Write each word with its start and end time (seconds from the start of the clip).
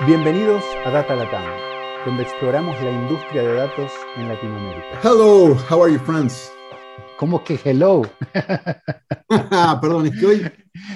Bienvenidos 0.00 0.64
a 0.84 0.90
Data 0.90 1.14
Latam, 1.14 1.44
donde 2.04 2.24
exploramos 2.24 2.74
la 2.82 2.90
industria 2.90 3.42
de 3.42 3.54
datos 3.54 3.92
en 4.16 4.26
Latinoamérica. 4.26 5.00
Hello, 5.04 5.56
how 5.70 5.84
are 5.84 5.92
you, 5.92 6.00
friends? 6.00 6.50
¿Cómo 7.16 7.44
que 7.44 7.60
hello? 7.64 8.02
Perdón, 9.80 10.06
es 10.08 10.18
que 10.18 10.26
hoy, 10.26 10.50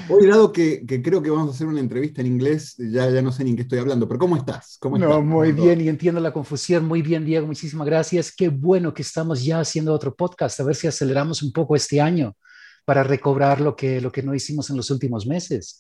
hoy 0.09 0.27
dado 0.27 0.53
que, 0.53 0.85
que, 0.85 1.01
creo 1.01 1.23
que 1.23 1.31
vamos 1.31 1.49
a 1.49 1.55
hacer 1.55 1.69
una 1.69 1.79
entrevista 1.79 2.23
en 2.23 2.27
inglés, 2.27 2.75
ya, 2.77 3.09
ya 3.09 3.23
no 3.23 3.31
sé 3.31 3.45
ni 3.45 3.51
en 3.51 3.57
qué 3.57 3.63
estoy 3.63 3.79
hablando, 3.79 4.09
pero 4.09 4.19
¿cómo 4.19 4.37
estás? 4.37 4.77
¿Cómo 4.81 4.99
no, 4.99 5.23
muy 5.23 5.53
bien, 5.53 5.81
y 5.81 5.89
entiendo 5.89 6.21
la 6.21 6.33
confusión. 6.33 6.85
Muy 6.85 7.01
bien, 7.01 7.25
Diego, 7.25 7.47
muchísimas 7.47 7.87
gracias. 7.87 8.35
Qué 8.35 8.49
bueno 8.49 8.93
que 8.93 9.03
estamos 9.03 9.45
ya 9.45 9.61
haciendo 9.61 9.95
otro 9.95 10.17
podcast, 10.17 10.59
a 10.59 10.65
ver 10.65 10.75
si 10.75 10.89
aceleramos 10.89 11.45
un 11.45 11.53
poco 11.53 11.77
este 11.77 12.01
año 12.01 12.37
para 12.85 13.05
recobrar 13.05 13.61
lo 13.61 13.77
que, 13.77 14.01
lo 14.01 14.11
que 14.11 14.25
no 14.25 14.35
hicimos 14.35 14.71
en 14.71 14.77
los 14.77 14.91
últimos 14.91 15.25
meses. 15.25 15.79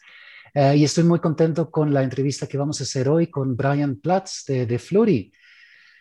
Uh, 0.58 0.74
y 0.74 0.82
estoy 0.82 1.04
muy 1.04 1.20
contento 1.20 1.70
con 1.70 1.94
la 1.94 2.02
entrevista 2.02 2.48
que 2.48 2.58
vamos 2.58 2.80
a 2.80 2.82
hacer 2.82 3.08
hoy 3.08 3.28
con 3.28 3.56
Brian 3.56 3.94
Platz 4.00 4.44
de, 4.44 4.66
de 4.66 4.80
Flurry. 4.80 5.32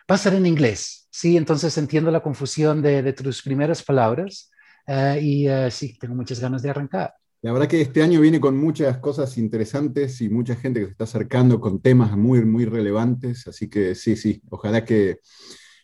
Va 0.09 0.16
a 0.16 0.17
ser 0.17 0.33
en 0.33 0.47
inglés, 0.47 1.07
sí, 1.11 1.38
entonces 1.38 1.77
entiendo 1.77 2.09
la 2.09 2.23
confusión 2.23 2.81
de, 2.81 3.03
de 3.03 3.13
tus 3.13 3.43
primeras 3.43 3.83
palabras 3.83 4.49
uh, 4.88 5.16
y 5.21 5.47
uh, 5.47 5.70
sí, 5.70 5.95
tengo 5.99 6.16
muchas 6.16 6.39
ganas 6.39 6.63
de 6.63 6.71
arrancar. 6.71 7.13
La 7.43 7.52
verdad 7.53 7.67
que 7.67 7.81
este 7.81 8.02
año 8.02 8.20
viene 8.20 8.39
con 8.39 8.57
muchas 8.57 8.97
cosas 8.97 9.38
interesantes 9.38 10.21
y 10.21 10.30
mucha 10.30 10.55
gente 10.55 10.80
que 10.80 10.85
se 10.88 10.91
está 10.94 11.03
acercando 11.03 11.59
con 11.59 11.80
temas 11.80 12.17
muy, 12.17 12.44
muy 12.44 12.66
relevantes, 12.66 13.47
así 13.47 13.69
que 13.69 13.94
sí, 13.94 14.16
sí, 14.16 14.41
ojalá 14.49 14.83
que 14.83 15.19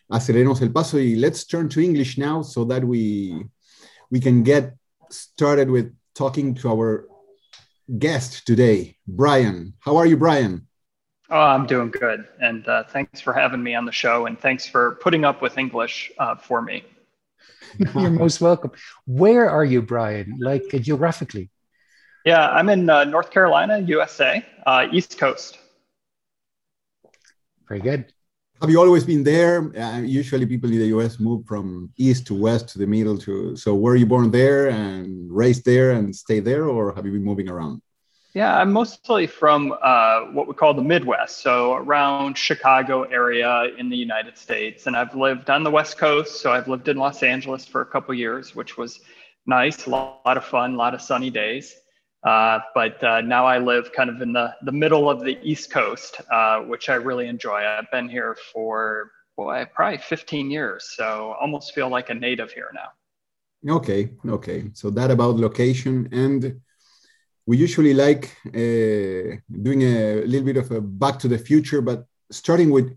aceleremos 0.08 0.60
el 0.62 0.72
paso 0.72 0.98
y 0.98 1.14
let's 1.14 1.46
turn 1.46 1.68
to 1.68 1.78
English 1.78 2.18
now 2.18 2.42
so 2.42 2.66
that 2.66 2.82
we, 2.82 3.40
we 4.10 4.18
can 4.18 4.44
get 4.44 4.74
started 5.10 5.70
with 5.70 5.92
talking 6.12 6.52
to 6.56 6.68
our 6.68 7.13
guest 7.98 8.46
today, 8.46 8.96
Brian. 9.06 9.74
How 9.80 9.96
are 9.96 10.06
you, 10.06 10.16
Brian? 10.16 10.66
Oh, 11.30 11.40
I'm 11.40 11.66
doing 11.66 11.90
good. 11.90 12.26
And 12.40 12.66
uh, 12.68 12.84
thanks 12.84 13.20
for 13.20 13.32
having 13.32 13.62
me 13.62 13.74
on 13.74 13.84
the 13.84 13.92
show. 13.92 14.26
And 14.26 14.38
thanks 14.38 14.66
for 14.66 14.96
putting 14.96 15.24
up 15.24 15.42
with 15.42 15.58
English 15.58 16.12
uh, 16.18 16.36
for 16.36 16.62
me. 16.62 16.84
You're 17.78 18.10
most 18.10 18.40
welcome. 18.40 18.72
Where 19.06 19.48
are 19.48 19.64
you, 19.64 19.82
Brian, 19.82 20.36
like 20.38 20.72
uh, 20.72 20.78
geographically? 20.78 21.50
Yeah, 22.24 22.48
I'm 22.48 22.68
in 22.68 22.88
uh, 22.88 23.04
North 23.04 23.30
Carolina, 23.30 23.80
USA, 23.80 24.44
uh, 24.66 24.86
East 24.92 25.18
Coast. 25.18 25.58
Very 27.68 27.80
good. 27.80 28.12
Have 28.60 28.70
you 28.70 28.80
always 28.80 29.04
been 29.04 29.24
there? 29.24 29.72
Uh, 29.76 30.00
usually, 30.00 30.46
people 30.46 30.70
in 30.70 30.78
the 30.78 30.86
US 30.96 31.18
move 31.18 31.44
from 31.46 31.90
east 31.98 32.26
to 32.28 32.34
west 32.34 32.68
to 32.70 32.78
the 32.78 32.86
middle. 32.86 33.18
To 33.18 33.56
so, 33.56 33.74
were 33.74 33.96
you 33.96 34.06
born 34.06 34.30
there 34.30 34.68
and 34.68 35.30
raised 35.30 35.64
there 35.64 35.90
and 35.90 36.14
stay 36.14 36.40
there, 36.40 36.66
or 36.66 36.94
have 36.94 37.04
you 37.04 37.12
been 37.12 37.24
moving 37.24 37.48
around? 37.48 37.82
Yeah, 38.34 38.58
I'm 38.58 38.72
mostly 38.72 39.28
from 39.28 39.72
uh, 39.80 40.22
what 40.32 40.48
we 40.48 40.54
call 40.54 40.74
the 40.74 40.82
Midwest, 40.82 41.40
so 41.40 41.74
around 41.74 42.36
Chicago 42.36 43.04
area 43.04 43.66
in 43.78 43.88
the 43.88 43.96
United 43.96 44.36
States, 44.36 44.88
and 44.88 44.96
I've 44.96 45.14
lived 45.14 45.50
on 45.50 45.62
the 45.62 45.70
West 45.70 45.98
Coast. 45.98 46.40
So 46.40 46.50
I've 46.50 46.66
lived 46.66 46.88
in 46.88 46.96
Los 46.96 47.22
Angeles 47.22 47.64
for 47.64 47.82
a 47.82 47.86
couple 47.86 48.12
years, 48.12 48.56
which 48.56 48.76
was 48.76 48.98
nice, 49.46 49.86
a 49.86 49.90
lot 49.90 50.36
of 50.36 50.44
fun, 50.44 50.74
a 50.74 50.76
lot 50.76 50.94
of 50.94 51.00
sunny 51.00 51.30
days. 51.30 51.76
Uh, 52.24 52.58
but 52.74 53.04
uh, 53.04 53.20
now 53.20 53.46
I 53.46 53.58
live 53.58 53.92
kind 53.92 54.10
of 54.10 54.20
in 54.20 54.32
the, 54.32 54.52
the 54.62 54.72
middle 54.72 55.08
of 55.08 55.20
the 55.20 55.38
East 55.40 55.70
Coast, 55.70 56.20
uh, 56.32 56.58
which 56.60 56.88
I 56.88 56.94
really 56.94 57.28
enjoy. 57.28 57.62
I've 57.64 57.90
been 57.92 58.08
here 58.08 58.36
for, 58.52 59.12
boy, 59.36 59.64
probably 59.72 59.98
15 59.98 60.50
years. 60.50 60.92
So 60.96 61.36
almost 61.40 61.72
feel 61.72 61.88
like 61.88 62.10
a 62.10 62.14
native 62.14 62.50
here 62.50 62.70
now. 62.74 63.74
Okay, 63.76 64.10
okay. 64.26 64.70
So 64.72 64.90
that 64.90 65.12
about 65.12 65.36
location. 65.36 66.08
And 66.10 66.60
we 67.46 67.56
usually 67.56 67.94
like 67.94 68.36
uh, 68.48 69.36
doing 69.62 69.82
a 69.82 70.22
little 70.24 70.46
bit 70.46 70.56
of 70.56 70.70
a 70.70 70.80
back 70.80 71.18
to 71.20 71.28
the 71.28 71.38
future, 71.38 71.82
but 71.82 72.06
starting 72.30 72.70
with 72.70 72.96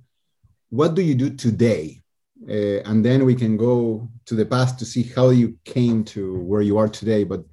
what 0.70 0.96
do 0.96 1.02
you 1.02 1.16
do 1.16 1.30
today? 1.30 2.02
Uh, 2.48 2.82
and 2.86 3.04
then 3.04 3.26
we 3.26 3.36
can 3.36 3.58
go 3.58 4.08
to 4.26 4.36
the 4.36 4.46
past 4.46 4.78
to 4.80 4.86
see 4.86 5.04
how 5.04 5.30
you 5.30 5.58
came 5.66 6.04
to 6.04 6.40
where 6.40 6.62
you 6.62 6.78
are 6.78 6.88
today. 6.88 7.24
But 7.24 7.44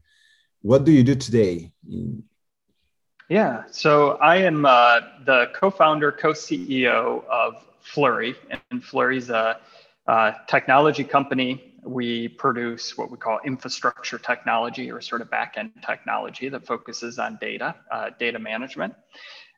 what 0.62 0.84
do 0.84 0.92
you 0.92 1.02
do 1.02 1.14
today? 1.14 1.72
Yeah, 3.28 3.64
so 3.70 4.12
I 4.18 4.36
am 4.36 4.66
uh, 4.66 5.00
the 5.24 5.50
co-founder, 5.54 6.12
co-CEO 6.12 7.24
of 7.26 7.64
Fluree, 7.82 8.36
and 8.70 8.82
Fluree's 8.82 9.30
a, 9.30 9.58
a 10.06 10.34
technology 10.46 11.04
company. 11.04 11.73
We 11.84 12.28
produce 12.28 12.96
what 12.96 13.10
we 13.10 13.18
call 13.18 13.38
infrastructure 13.44 14.18
technology, 14.18 14.90
or 14.90 15.00
sort 15.00 15.20
of 15.20 15.30
back-end 15.30 15.72
technology 15.86 16.48
that 16.48 16.66
focuses 16.66 17.18
on 17.18 17.38
data, 17.40 17.74
uh, 17.92 18.10
data 18.18 18.38
management. 18.38 18.94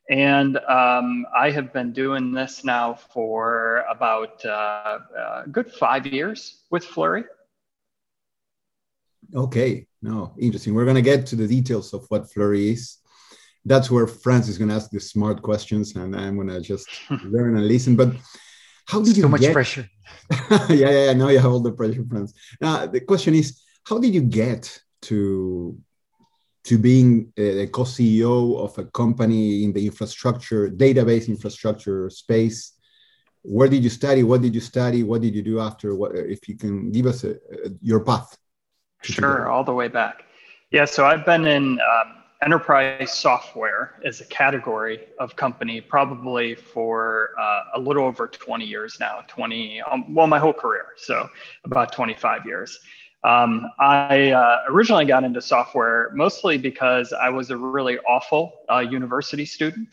And 0.09 0.59
um, 0.59 1.27
I 1.37 1.51
have 1.51 1.73
been 1.73 1.93
doing 1.93 2.33
this 2.33 2.65
now 2.65 2.95
for 2.95 3.85
about 3.91 4.45
uh, 4.45 4.99
a 5.45 5.49
good 5.51 5.73
five 5.73 6.07
years 6.07 6.63
with 6.71 6.85
Fluree. 6.85 7.25
Okay, 9.35 9.87
no, 10.03 10.33
interesting. 10.39 10.75
We're 10.75 10.85
going 10.85 10.97
to 10.97 11.03
get 11.03 11.27
to 11.27 11.37
the 11.37 11.49
details 11.49 11.93
of 11.93 12.07
what 12.09 12.31
Fluree 12.31 12.73
is. 12.73 12.99
That's 13.65 13.91
where 13.91 14.07
Francis 14.07 14.51
is 14.51 14.59
going 14.59 14.69
to 14.69 14.77
ask 14.77 14.91
the 14.91 15.01
smart 15.01 15.43
questions, 15.43 15.97
and 15.97 16.15
I'm 16.15 16.37
going 16.37 16.49
to 16.49 16.61
just 16.61 16.89
learn 17.25 17.57
and 17.57 17.67
listen. 17.67 17.97
But 17.97 18.15
how 18.87 19.01
did 19.01 19.09
it's 19.09 19.19
you 19.19 19.25
too 19.25 19.29
much 19.29 19.41
get... 19.41 19.53
pressure? 19.53 19.89
yeah, 20.51 20.67
yeah, 20.71 21.05
yeah. 21.07 21.13
Now 21.13 21.29
you 21.29 21.39
have 21.39 21.53
all 21.53 21.61
the 21.61 21.73
pressure, 21.73 22.05
friends. 22.09 22.35
Now 22.61 22.87
the 22.87 23.01
question 23.01 23.35
is, 23.35 23.61
how 23.85 23.99
did 23.99 24.15
you 24.15 24.23
get 24.23 24.81
to 25.03 25.79
to 26.65 26.79
being 26.79 27.33
a 27.37 27.69
co-CEO 27.69 28.59
of 28.59 28.77
a 28.77 28.85
company 28.87 29.63
in 29.63 29.73
the 29.73 29.87
infrastructure, 29.87 30.69
database 30.69 31.29
infrastructure 31.29 32.11
space? 32.11 32.73
Where 33.43 33.69
did 33.69 33.85
you 33.85 33.91
study? 33.91 34.25
What 34.25 34.43
did 34.43 34.53
you 34.53 34.61
study? 34.61 35.05
What 35.05 35.23
did 35.23 35.37
you 35.37 35.43
do 35.43 35.61
after? 35.61 35.95
What, 35.95 36.17
if 36.17 36.49
you 36.49 36.57
can 36.57 36.91
give 36.91 37.07
us 37.07 37.23
a, 37.23 37.35
a, 37.35 37.71
your 37.81 38.01
path. 38.01 38.37
Sure, 39.03 39.49
all 39.49 39.63
the 39.63 39.73
way 39.73 39.87
back. 39.87 40.25
Yeah, 40.73 40.87
so 40.87 41.07
I've 41.07 41.25
been 41.25 41.47
in 41.47 41.79
um, 41.81 42.25
enterprise 42.43 43.13
software 43.13 43.95
as 44.05 44.21
a 44.21 44.25
category 44.27 45.01
of 45.19 45.37
company 45.37 45.81
probably 45.81 46.55
for 46.55 47.31
uh, 47.39 47.63
a 47.75 47.81
little 47.81 48.05
over 48.05 48.29
20 48.29 48.65
years 48.65 48.99
now, 49.01 49.21
20, 49.29 49.81
um, 49.83 50.15
well, 50.15 50.27
my 50.27 50.39
whole 50.39 50.53
career. 50.53 50.87
So 50.97 51.29
about 51.65 51.93
25 51.93 52.45
years. 52.47 52.79
Um, 53.25 53.67
I 53.81 54.31
uh, 54.31 54.65
originally 54.69 55.05
got 55.05 55.25
into 55.25 55.41
software 55.41 56.11
mostly 56.15 56.59
because 56.59 57.13
I 57.13 57.29
was 57.29 57.51
a 57.51 57.57
really 57.57 57.99
awful 58.01 58.61
uh, 58.71 58.81
university 58.81 59.45
student. 59.45 59.89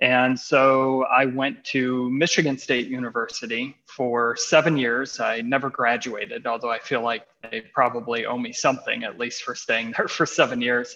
And 0.00 0.38
so 0.38 1.04
I 1.04 1.24
went 1.24 1.64
to 1.66 2.10
Michigan 2.10 2.58
State 2.58 2.88
University 2.88 3.74
for 3.86 4.36
seven 4.36 4.76
years. 4.76 5.20
I 5.20 5.40
never 5.40 5.70
graduated, 5.70 6.46
although 6.46 6.70
I 6.70 6.78
feel 6.78 7.00
like 7.00 7.26
they 7.50 7.62
probably 7.62 8.26
owe 8.26 8.36
me 8.36 8.52
something, 8.52 9.04
at 9.04 9.18
least 9.18 9.42
for 9.42 9.54
staying 9.54 9.94
there 9.96 10.08
for 10.08 10.26
seven 10.26 10.60
years. 10.60 10.94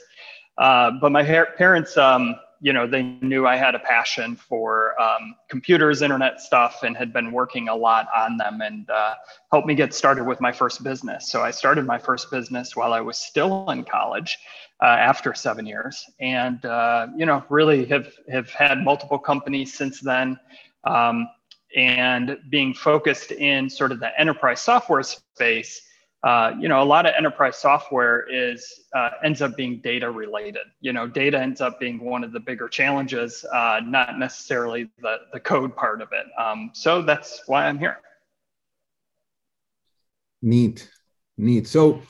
Uh, 0.61 0.93
but 1.01 1.11
my 1.11 1.25
parents, 1.57 1.97
um, 1.97 2.37
you 2.61 2.75
know, 2.75 2.87
they 2.87 3.03
knew 3.03 3.47
I 3.47 3.57
had 3.57 3.75
a 3.75 3.79
passion 3.79 4.37
for 4.37 5.01
um, 5.01 5.35
computers, 5.49 6.03
internet 6.03 6.39
stuff, 6.43 6.83
and 6.83 6.95
had 6.95 7.15
been 7.15 7.33
working 7.33 7.71
a 7.71 7.75
lot 7.75 8.09
on 8.15 8.37
them 8.37 8.61
and 8.61 8.89
uh, 8.91 9.15
helped 9.51 9.67
me 9.67 9.75
get 9.75 9.95
started 9.95 10.25
with 10.25 10.39
my 10.43 10.53
first 10.53 10.85
business. 10.85 11.33
So 11.33 11.41
I 11.41 11.51
started 11.51 11.87
my 11.87 11.99
first 11.99 12.31
business 12.31 12.77
while 12.77 12.93
I 12.93 13.01
was 13.01 13.17
still 13.17 13.71
in 13.71 13.85
college 13.85 14.37
uh, 14.83 14.85
after 14.87 15.33
seven 15.33 15.65
years, 15.65 16.05
and 16.21 16.63
uh, 16.67 17.07
you 17.17 17.25
know, 17.25 17.43
really 17.49 17.87
have 17.87 18.13
have 18.31 18.51
had 18.51 18.85
multiple 18.85 19.19
companies 19.19 19.73
since 19.73 20.01
then. 20.01 20.39
Um, 20.85 21.27
and 21.77 22.37
being 22.51 22.75
focused 22.75 23.31
in 23.31 23.71
sort 23.71 23.93
of 23.93 24.01
the 24.01 24.21
enterprise 24.21 24.61
software 24.61 25.05
space, 25.05 25.83
uh, 26.23 26.53
you 26.59 26.69
know, 26.69 26.83
a 26.83 26.85
lot 26.85 27.07
of 27.07 27.15
enterprise 27.17 27.57
software 27.57 28.27
is 28.31 28.85
uh, 28.95 29.11
ends 29.25 29.41
up 29.41 29.57
being 29.57 29.81
data 29.81 30.11
related. 30.11 30.67
You 30.81 30.93
know, 30.93 31.07
data 31.07 31.41
ends 31.41 31.61
up 31.63 31.81
being 31.81 31.99
one 31.99 32.25
of 32.25 32.33
the 32.33 32.41
bigger 32.41 32.69
challenges, 32.69 33.45
uh, 33.53 33.81
not 33.85 34.19
necessarily 34.19 34.91
the 35.01 35.17
the 35.33 35.41
code 35.41 35.75
part 35.75 36.03
of 36.03 36.09
it. 36.13 36.27
Um, 36.39 36.71
so 36.75 37.01
that's 37.01 37.43
why 37.47 37.67
I'm 37.67 37.79
here. 37.79 38.01
Neat, 40.43 40.91
neat. 41.39 41.67
So 41.67 42.03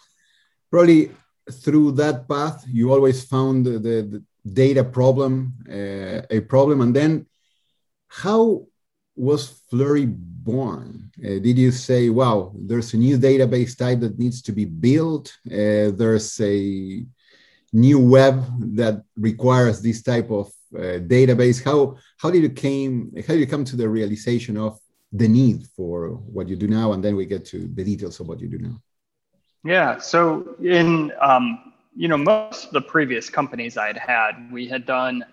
probably 0.71 1.13
through 1.51 1.93
that 1.93 2.29
path, 2.29 2.65
you 2.69 2.93
always 2.93 3.25
found 3.25 3.67
the, 3.67 3.79
the 3.79 4.25
data 4.53 4.83
problem 4.83 5.55
uh, 5.69 6.23
a 6.31 6.41
problem, 6.49 6.81
and 6.81 6.95
then 6.95 7.27
how 8.09 8.67
was 9.17 9.63
Fluree 9.71 10.07
born? 10.07 11.11
Uh, 11.19 11.39
did 11.39 11.59
you 11.59 11.71
say, 11.71 12.09
wow, 12.09 12.53
there's 12.57 12.95
a 12.95 12.97
new 12.97 13.19
database 13.19 13.77
type 13.77 14.01
that 14.01 14.19
needs 14.19 14.41
to 14.43 14.53
be 14.53 14.65
built? 14.65 15.37
Uh, 15.47 15.91
there's 15.95 16.41
a 16.41 17.05
new 17.73 17.99
web 17.99 18.45
that 18.77 19.05
requires 19.17 19.81
this 19.81 20.03
type 20.03 20.31
of 20.31 20.47
uh, 20.75 20.99
database. 21.17 21.63
How, 21.63 21.97
how 22.19 22.31
did 22.31 22.43
you 22.43 22.51
came, 22.51 23.13
how 23.27 23.35
did 23.35 23.41
you 23.41 23.47
come 23.47 23.65
to 23.65 23.77
the 23.77 23.89
realization 23.89 24.57
of 24.57 24.79
the 25.13 25.29
need 25.29 25.67
for 25.77 26.11
what 26.11 26.49
you 26.49 26.57
do 26.57 26.69
now? 26.69 26.93
And 26.93 27.05
then 27.05 27.17
we 27.17 27.27
get 27.27 27.45
to 27.47 27.69
the 27.75 27.85
details 27.85 28.21
of 28.21 28.29
what 28.29 28.41
you 28.41 28.49
do 28.49 28.59
now. 28.59 28.81
Yeah. 29.65 29.99
So 29.99 30.57
in, 30.63 31.13
um, 31.21 31.73
you 31.95 32.09
know, 32.09 32.17
most 32.17 32.67
of 32.67 32.73
the 32.73 32.81
previous 32.81 33.29
companies 33.29 33.77
I'd 33.77 33.99
had, 33.99 34.51
we 34.51 34.67
had 34.69 34.87
done 34.87 35.25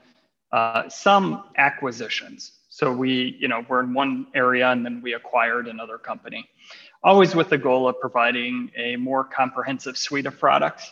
uh, 0.51 0.89
some 0.89 1.43
acquisitions. 1.57 2.51
So 2.77 2.91
we, 2.91 3.35
you 3.39 3.47
know, 3.47 3.65
we're 3.67 3.81
in 3.81 3.95
one 3.95 4.27
area 4.35 4.69
and 4.69 4.85
then 4.85 5.01
we 5.01 5.15
acquired 5.15 5.67
another 5.67 5.97
company, 5.97 6.47
always 7.03 7.33
with 7.33 7.49
the 7.49 7.57
goal 7.57 7.89
of 7.89 7.99
providing 7.99 8.69
a 8.77 8.95
more 8.97 9.23
comprehensive 9.23 9.97
suite 9.97 10.27
of 10.27 10.37
products. 10.37 10.91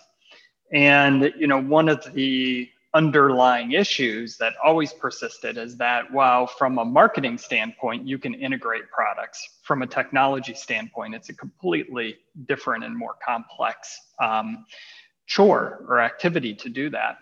And 0.73 1.31
you 1.37 1.45
know, 1.45 1.61
one 1.61 1.87
of 1.87 2.11
the 2.15 2.67
underlying 2.95 3.73
issues 3.73 4.35
that 4.37 4.53
always 4.63 4.93
persisted 4.93 5.59
is 5.59 5.77
that 5.77 6.11
while 6.11 6.47
from 6.47 6.79
a 6.79 6.85
marketing 6.85 7.37
standpoint 7.37 8.07
you 8.07 8.17
can 8.17 8.33
integrate 8.33 8.89
products 8.89 9.59
from 9.61 9.81
a 9.81 9.87
technology 9.87 10.53
standpoint 10.53 11.13
it's 11.13 11.27
a 11.27 11.33
completely 11.33 12.15
different 12.47 12.85
and 12.85 12.95
more 12.95 13.15
complex 13.23 13.99
um, 14.21 14.65
chore 15.25 15.83
or 15.89 15.99
activity 15.99 16.55
to 16.55 16.69
do 16.69 16.89
that 16.89 17.17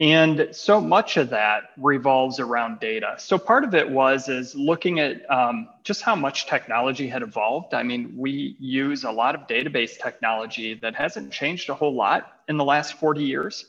and 0.00 0.48
so 0.52 0.80
much 0.80 1.16
of 1.16 1.30
that 1.30 1.70
revolves 1.76 2.38
around 2.38 2.78
data. 2.78 3.16
So 3.18 3.36
part 3.36 3.64
of 3.64 3.74
it 3.74 3.90
was 3.90 4.28
is 4.28 4.54
looking 4.54 5.00
at 5.00 5.28
um, 5.28 5.68
just 5.82 6.02
how 6.02 6.14
much 6.14 6.46
technology 6.46 7.08
had 7.08 7.22
evolved. 7.22 7.74
I 7.74 7.82
mean 7.82 8.14
we 8.16 8.56
use 8.60 9.04
a 9.04 9.10
lot 9.10 9.34
of 9.34 9.48
database 9.48 9.98
technology 10.00 10.74
that 10.74 10.94
hasn't 10.94 11.32
changed 11.32 11.68
a 11.68 11.74
whole 11.74 11.94
lot 11.94 12.32
in 12.48 12.56
the 12.56 12.64
last 12.64 12.94
40 12.94 13.24
years. 13.24 13.66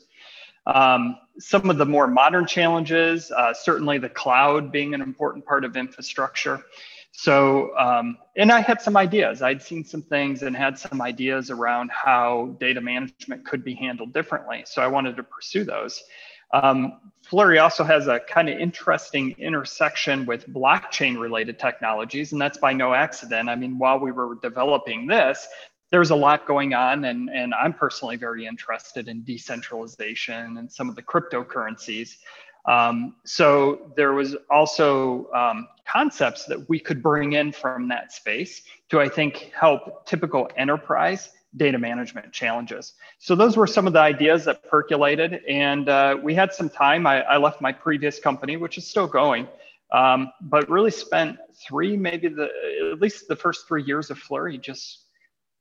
Um, 0.66 1.18
some 1.38 1.68
of 1.68 1.78
the 1.78 1.86
more 1.86 2.06
modern 2.06 2.46
challenges, 2.46 3.32
uh, 3.32 3.52
certainly 3.52 3.98
the 3.98 4.08
cloud 4.08 4.70
being 4.70 4.94
an 4.94 5.00
important 5.00 5.44
part 5.44 5.64
of 5.64 5.76
infrastructure. 5.76 6.62
So, 7.12 7.76
um, 7.76 8.18
and 8.36 8.52
I 8.52 8.60
had 8.60 8.80
some 8.80 8.96
ideas. 8.96 9.42
I'd 9.42 9.62
seen 9.62 9.84
some 9.84 10.02
things 10.02 10.42
and 10.42 10.56
had 10.56 10.78
some 10.78 11.02
ideas 11.02 11.50
around 11.50 11.90
how 11.90 12.56
data 12.60 12.80
management 12.80 13.44
could 13.44 13.64
be 13.64 13.74
handled 13.74 14.12
differently. 14.12 14.62
So 14.66 14.80
I 14.80 14.86
wanted 14.86 15.16
to 15.16 15.22
pursue 15.22 15.64
those. 15.64 16.02
Um, 16.52 17.12
Fluree 17.28 17.62
also 17.62 17.84
has 17.84 18.08
a 18.08 18.20
kind 18.20 18.48
of 18.48 18.58
interesting 18.58 19.34
intersection 19.38 20.26
with 20.26 20.48
blockchain 20.48 21.20
related 21.20 21.58
technologies, 21.58 22.32
and 22.32 22.40
that's 22.40 22.58
by 22.58 22.72
no 22.72 22.94
accident. 22.94 23.48
I 23.48 23.54
mean, 23.54 23.78
while 23.78 24.00
we 24.00 24.10
were 24.10 24.36
developing 24.42 25.06
this, 25.06 25.46
there's 25.90 26.10
a 26.10 26.16
lot 26.16 26.46
going 26.46 26.72
on 26.72 27.04
and, 27.04 27.28
and 27.30 27.52
i'm 27.54 27.72
personally 27.72 28.16
very 28.16 28.46
interested 28.46 29.08
in 29.08 29.22
decentralization 29.22 30.56
and 30.56 30.70
some 30.70 30.88
of 30.88 30.94
the 30.94 31.02
cryptocurrencies 31.02 32.16
um, 32.66 33.16
so 33.24 33.92
there 33.96 34.12
was 34.12 34.36
also 34.50 35.30
um, 35.32 35.68
concepts 35.86 36.44
that 36.44 36.68
we 36.68 36.78
could 36.78 37.02
bring 37.02 37.32
in 37.32 37.52
from 37.52 37.88
that 37.88 38.12
space 38.12 38.62
to 38.88 39.00
i 39.00 39.08
think 39.08 39.50
help 39.58 40.06
typical 40.06 40.48
enterprise 40.56 41.30
data 41.56 41.76
management 41.76 42.32
challenges. 42.32 42.94
So 43.18 43.34
those 43.34 43.56
were 43.56 43.66
some 43.66 43.88
of 43.88 43.92
the 43.92 43.98
ideas 43.98 44.44
that 44.44 44.62
percolated 44.70 45.40
and 45.48 45.88
uh, 45.88 46.16
we 46.22 46.32
had 46.32 46.54
some 46.54 46.70
time. 46.70 47.08
I, 47.08 47.22
I, 47.22 47.38
left 47.38 47.60
my 47.60 47.72
previous 47.72 48.20
company 48.20 48.56
which 48.56 48.78
is 48.78 48.86
still 48.86 49.08
going 49.08 49.48
um, 49.92 50.30
but 50.42 50.70
really 50.70 50.92
spent 50.92 51.38
three 51.66 51.96
maybe 51.96 52.28
the 52.28 52.48
at 52.92 53.00
least 53.00 53.26
the 53.26 53.34
first 53.34 53.66
three 53.66 53.82
years 53.82 54.10
of 54.10 54.18
fluree 54.18 54.60
just 54.60 55.06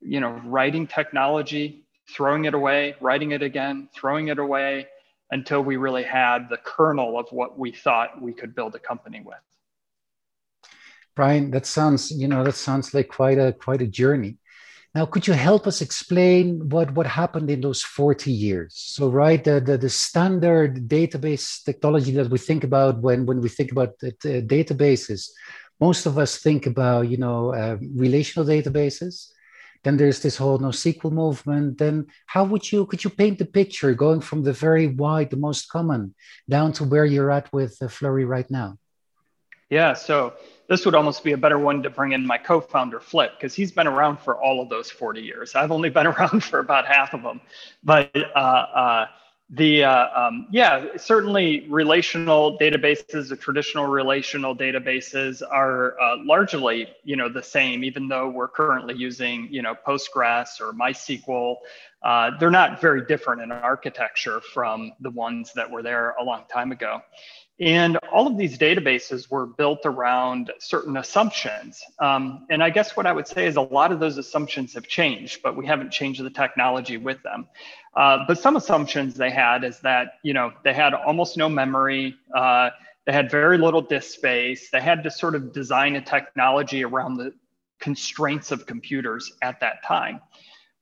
you 0.02 0.20
know, 0.20 0.42
writing 0.46 0.88
technology, 0.88 1.86
throwing 2.10 2.46
it 2.46 2.54
away, 2.54 2.96
writing 3.02 3.32
it 3.32 3.42
again, 3.42 3.90
throwing 3.94 4.30
it 4.30 4.40
away 4.40 4.88
until 5.32 5.62
we 5.62 5.78
really 5.78 6.04
had 6.04 6.48
the 6.50 6.58
kernel 6.58 7.20
of 7.20 7.28
what 7.32 7.58
we 7.58 7.72
thought 7.72 8.22
we 8.22 8.34
could 8.34 8.56
build 8.56 8.76
a 8.76 8.80
company 8.80 9.22
with. 9.24 9.38
Brian, 11.16 11.52
that 11.52 11.66
sounds, 11.66 12.12
you 12.12 12.28
know, 12.28 12.44
that 12.44 12.56
sounds 12.56 12.94
like 12.94 13.10
quite 13.10 13.38
a 13.38 13.54
quite 13.54 13.82
a 13.82 13.88
journey. 13.88 14.38
Now, 14.96 15.06
could 15.06 15.28
you 15.28 15.34
help 15.34 15.68
us 15.68 15.82
explain 15.82 16.68
what, 16.70 16.92
what 16.96 17.06
happened 17.06 17.52
in 17.52 17.62
those 17.62 17.84
40 17.84 18.32
years? 18.32 18.74
So, 18.74 19.10
right, 19.10 19.44
the, 19.44 19.62
the, 19.62 19.78
the 19.78 19.90
standard 19.90 20.88
database 20.88 21.64
technology 21.64 22.12
that 22.14 22.32
we 22.32 22.40
think 22.40 22.64
about 22.64 23.00
when, 23.00 23.28
when 23.28 23.40
we 23.40 23.50
think 23.50 23.72
about 23.72 24.00
the, 24.00 24.16
the 24.24 24.42
databases, 24.42 25.30
most 25.80 26.08
of 26.08 26.18
us 26.18 26.38
think 26.38 26.66
about, 26.66 27.08
you 27.08 27.18
know, 27.18 27.54
uh, 27.54 27.78
relational 27.96 28.48
databases. 28.48 29.28
Then 29.84 29.98
there's 29.98 30.20
this 30.20 30.38
whole 30.38 30.60
NoSQL 30.60 31.12
movement. 31.12 31.78
Then 31.78 32.08
how 32.26 32.44
would 32.44 32.70
you 32.72 32.86
could 32.86 33.04
you 33.04 33.10
paint 33.10 33.40
the 33.40 33.46
picture 33.46 33.94
going 33.94 34.22
from 34.22 34.44
the 34.44 34.54
very 34.54 34.88
wide, 34.88 35.30
the 35.30 35.38
most 35.38 35.70
common, 35.70 36.16
down 36.50 36.74
to 36.74 36.84
where 36.84 37.06
you're 37.06 37.32
at 37.32 37.52
with 37.54 37.78
uh, 37.82 37.88
Fluree 37.88 38.28
right 38.28 38.50
now? 38.50 38.78
Yeah, 39.70 39.94
so 39.94 40.34
this 40.68 40.84
would 40.86 40.96
almost 40.96 41.24
be 41.24 41.34
a 41.34 41.38
better 41.38 41.60
one 41.60 41.84
to 41.84 41.92
bring 41.92 42.12
in 42.14 42.26
my 42.26 42.40
co-founder 42.40 43.00
Flip 43.00 43.32
because 43.38 43.54
he's 43.54 43.72
been 43.72 43.86
around 43.86 44.20
for 44.20 44.36
all 44.42 44.62
of 44.62 44.70
those 44.70 44.90
40 44.90 45.22
years. 45.22 45.54
I've 45.56 45.72
only 45.72 45.90
been 45.90 46.08
around 46.14 46.44
for 46.44 46.60
about 46.60 46.86
half 46.88 47.14
of 47.14 47.22
them, 47.22 47.40
but 47.84 48.16
uh, 48.16 48.40
uh, 48.40 49.06
the 49.52 49.84
uh, 49.84 50.28
um, 50.28 50.48
yeah 50.52 50.86
certainly 50.96 51.66
relational 51.70 52.58
databases 52.60 53.30
the 53.30 53.36
traditional 53.36 53.88
relational 53.88 54.56
databases 54.56 55.42
are 55.50 56.00
uh, 56.00 56.18
largely 56.24 56.88
you 57.04 57.16
know 57.16 57.28
the 57.28 57.42
same 57.42 57.84
even 57.84 58.08
though 58.08 58.30
we're 58.30 58.48
currently 58.48 58.94
using 58.94 59.48
you 59.52 59.62
know 59.62 59.76
postgres 59.88 60.62
or 60.62 60.74
mysql. 60.74 61.56
Uh, 62.02 62.32
they're 62.40 62.50
not 62.50 62.80
very 62.80 63.06
different 63.08 63.42
in 63.42 63.52
architecture 63.52 64.40
from 64.40 64.94
the 65.02 65.10
ones 65.10 65.52
that 65.54 65.70
were 65.70 65.84
there 65.84 66.12
a 66.12 66.24
long 66.24 66.44
time 66.50 66.72
ago 66.72 67.02
and 67.60 67.98
all 68.12 68.26
of 68.26 68.38
these 68.38 68.58
databases 68.58 69.30
were 69.30 69.46
built 69.46 69.82
around 69.86 70.52
certain 70.60 70.96
assumptions. 70.96 71.82
Um, 72.00 72.46
and 72.50 72.64
I 72.64 72.70
guess 72.70 72.96
what 72.96 73.06
I 73.06 73.12
would 73.12 73.28
say 73.28 73.48
is 73.48 73.58
a 73.58 73.62
lot 73.62 73.92
of 73.92 74.00
those 74.00 74.18
assumptions 74.18 74.74
have 74.76 74.88
changed, 74.88 75.42
but 75.44 75.58
we 75.58 75.66
haven't 75.66 75.92
changed 75.92 76.24
the 76.24 76.30
technology 76.30 76.96
with 76.98 77.22
them. 77.24 77.48
Uh, 77.96 78.20
but 78.28 78.40
some 78.40 78.56
assumptions 78.56 79.16
they 79.16 79.30
had 79.30 79.66
is 79.66 79.80
that, 79.82 80.14
you 80.24 80.34
know, 80.34 80.54
they 80.64 80.74
had 80.74 80.94
almost 80.94 81.36
no 81.36 81.50
memory. 81.50 82.16
Uh, 82.34 82.70
they 83.06 83.12
had 83.12 83.30
very 83.30 83.58
little 83.58 83.82
disk 83.82 84.14
space. 84.14 84.70
They 84.70 84.80
had 84.80 85.04
to 85.04 85.12
sort 85.12 85.36
of 85.36 85.52
design 85.52 85.98
a 85.98 86.02
technology 86.02 86.86
around 86.86 87.18
the 87.18 87.34
constraints 87.80 88.52
of 88.52 88.66
computers 88.66 89.34
at 89.42 89.60
that 89.60 89.84
time. 89.84 90.22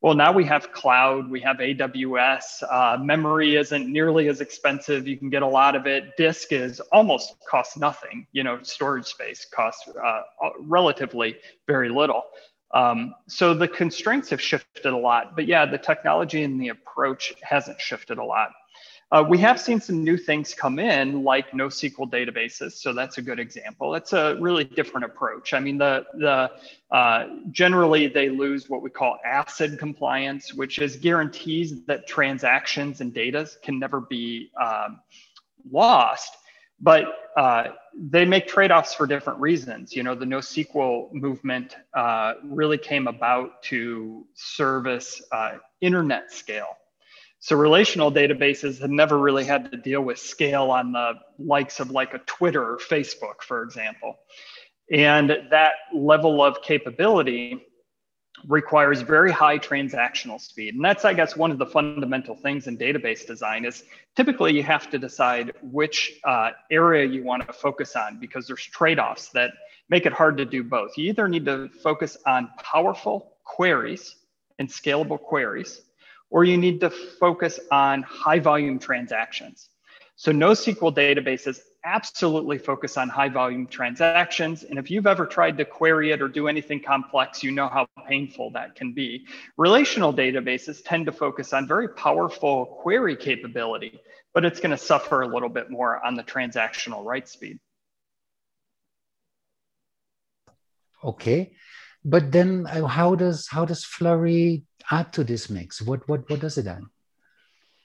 Well, 0.02 0.14
now 0.14 0.32
we 0.32 0.46
have 0.46 0.72
cloud, 0.74 1.30
we 1.30 1.42
have 1.42 1.58
AWS. 1.58 2.64
Uh, 2.70 2.98
memory 3.02 3.56
isn't 3.56 3.92
nearly 3.92 4.28
as 4.28 4.42
expensive. 4.42 5.08
You 5.08 5.18
can 5.18 5.30
get 5.32 5.42
a 5.42 5.48
lot 5.48 5.76
of 5.76 5.88
it. 5.88 6.16
Disk 6.18 6.52
is 6.52 6.80
almost 6.92 7.36
costs 7.50 7.78
nothing. 7.78 8.28
You 8.32 8.44
know, 8.44 8.62
storage 8.62 9.06
space 9.06 9.46
costs 9.52 9.90
uh, 9.90 10.22
relatively 10.60 11.38
very 11.66 11.90
little. 11.90 12.26
Um, 12.72 13.16
so 13.28 13.54
the 13.54 13.68
constraints 13.68 14.30
have 14.30 14.42
shifted 14.42 14.94
a 14.94 14.98
lot, 14.98 15.36
but 15.36 15.48
yeah, 15.48 15.66
the 15.66 15.78
technology 15.78 16.44
and 16.44 16.62
the 16.62 16.68
approach 16.68 17.34
hasn't 17.42 17.80
shifted 17.80 18.18
a 18.18 18.24
lot. 18.24 18.52
Uh, 19.10 19.24
we 19.28 19.38
have 19.38 19.60
seen 19.60 19.80
some 19.80 20.04
new 20.04 20.18
things 20.18 20.54
come 20.54 20.80
in, 20.80 21.24
like 21.24 21.52
NoSQL 21.52 22.12
databases. 22.12 22.74
So 22.74 22.92
that's 22.92 23.18
a 23.18 23.22
good 23.22 23.40
example. 23.40 23.96
It's 23.96 24.12
a 24.12 24.36
really 24.42 24.66
different 24.66 25.06
approach. 25.06 25.54
I 25.54 25.62
mean, 25.62 25.78
the 25.78 26.06
the 26.16 26.52
uh, 26.94 27.28
generally 27.52 28.08
they 28.08 28.30
lose 28.30 28.70
what 28.70 28.82
we 28.82 28.90
call 28.90 29.18
ACID 29.26 29.80
compliance, 29.80 30.54
which 30.54 30.80
is 30.80 30.98
guarantees 30.98 31.86
that 31.86 32.06
transactions 32.06 33.00
and 33.00 33.14
data 33.14 33.50
can 33.64 33.80
never 33.80 34.02
be 34.02 34.52
um, 34.62 35.00
lost. 35.72 36.36
But 36.80 37.06
uh, 37.38 37.70
they 37.96 38.26
make 38.26 38.48
trade-offs 38.48 38.94
for 38.94 39.08
different 39.08 39.40
reasons. 39.40 39.96
You 39.96 40.04
know, 40.04 40.14
the 40.16 40.26
NoSQL 40.26 41.12
movement 41.14 41.76
uh, 41.96 42.34
really 42.44 42.78
came 42.78 43.08
about 43.08 43.64
to 43.64 44.28
service 44.36 45.22
uh, 45.32 45.58
internet 45.82 46.32
scale 46.32 46.78
so 47.40 47.56
relational 47.56 48.12
databases 48.12 48.80
have 48.82 48.90
never 48.90 49.18
really 49.18 49.46
had 49.46 49.72
to 49.72 49.78
deal 49.78 50.02
with 50.02 50.18
scale 50.18 50.72
on 50.72 50.92
the 50.92 51.14
likes 51.38 51.80
of 51.80 51.92
like 51.92 52.14
a 52.14 52.20
Twitter 52.20 52.64
or 52.64 52.78
Facebook, 52.78 53.42
for 53.42 53.64
example. 53.64 54.18
And 54.92 55.30
that 55.52 55.74
level 55.94 56.44
of 56.44 56.62
capability 56.62 57.64
requires 58.48 59.02
very 59.02 59.32
high 59.32 59.58
transactional 59.58 60.40
speed. 60.40 60.76
And 60.76 60.84
that's, 60.84 61.06
I 61.06 61.14
guess, 61.14 61.36
one 61.36 61.52
of 61.52 61.58
the 61.58 61.66
fundamental 61.66 62.36
things 62.36 62.68
in 62.68 62.78
database 62.78 63.26
design 63.26 63.66
is 63.66 63.84
typically 64.16 64.54
you 64.54 64.64
have 64.64 64.90
to 64.92 65.00
decide 65.00 65.54
which 65.64 66.20
uh, 66.24 66.52
area 66.72 67.06
you 67.06 67.24
want 67.24 67.46
to 67.48 67.54
focus 67.54 67.96
on 67.96 68.20
because 68.20 68.48
there's 68.48 68.64
trade-offs 68.64 69.30
that 69.30 69.52
make 69.90 70.06
it 70.06 70.14
hard 70.14 70.38
to 70.38 70.46
do 70.46 70.64
both. 70.64 70.98
You 70.98 71.10
either 71.10 71.28
need 71.28 71.46
to 71.46 71.70
focus 71.82 72.18
on 72.26 72.50
powerful 72.62 73.34
queries 73.44 74.16
and 74.60 74.68
scalable 74.68 75.20
queries, 75.20 75.82
or 76.30 76.44
you 76.44 76.58
need 76.58 76.80
to 76.82 76.90
focus 76.90 77.60
on 77.72 78.04
high 78.04 78.40
volume 78.40 78.80
transactions. 78.80 79.70
So 80.16 80.32
NoSQL 80.32 80.96
databases 80.96 81.60
absolutely 81.84 82.58
focus 82.58 82.98
on 82.98 83.08
high 83.08 83.30
volume 83.30 83.68
transactions. 83.68 84.64
And 84.64 84.78
if 84.78 84.92
you've 84.92 85.08
ever 85.08 85.26
tried 85.26 85.58
to 85.60 85.66
query 85.66 86.12
it 86.12 86.22
or 86.22 86.28
do 86.28 86.48
anything 86.48 86.82
complex, 86.82 87.44
you 87.44 87.52
know 87.52 87.68
how 87.68 87.88
painful 88.08 88.52
that 88.52 88.76
can 88.76 88.94
be. 88.94 89.26
Relational 89.58 90.14
databases 90.14 90.84
tend 90.84 91.06
to 91.06 91.12
focus 91.12 91.54
on 91.54 91.68
very 91.68 91.88
powerful 91.90 92.66
query 92.66 93.16
capability, 93.16 94.00
but 94.34 94.44
it's 94.44 94.60
going 94.60 94.72
to 94.72 94.78
suffer 94.78 95.22
a 95.22 95.28
little 95.28 95.50
bit 95.50 95.70
more 95.70 96.04
on 96.06 96.16
the 96.16 96.24
transactional 96.24 97.06
write 97.06 97.30
speed. 97.30 97.60
Okay. 101.04 101.54
But 102.04 102.32
then 102.32 102.66
uh, 102.68 102.86
how 102.88 103.16
does 103.16 103.48
how 103.50 103.66
does 103.66 103.86
Fluree 103.86 104.64
add 104.92 105.14
to 105.14 105.24
this 105.24 105.50
mix? 105.50 105.82
What 105.82 106.08
what 106.08 106.30
what 106.30 106.40
does 106.40 106.58
it 106.58 106.68
add? 106.68 106.84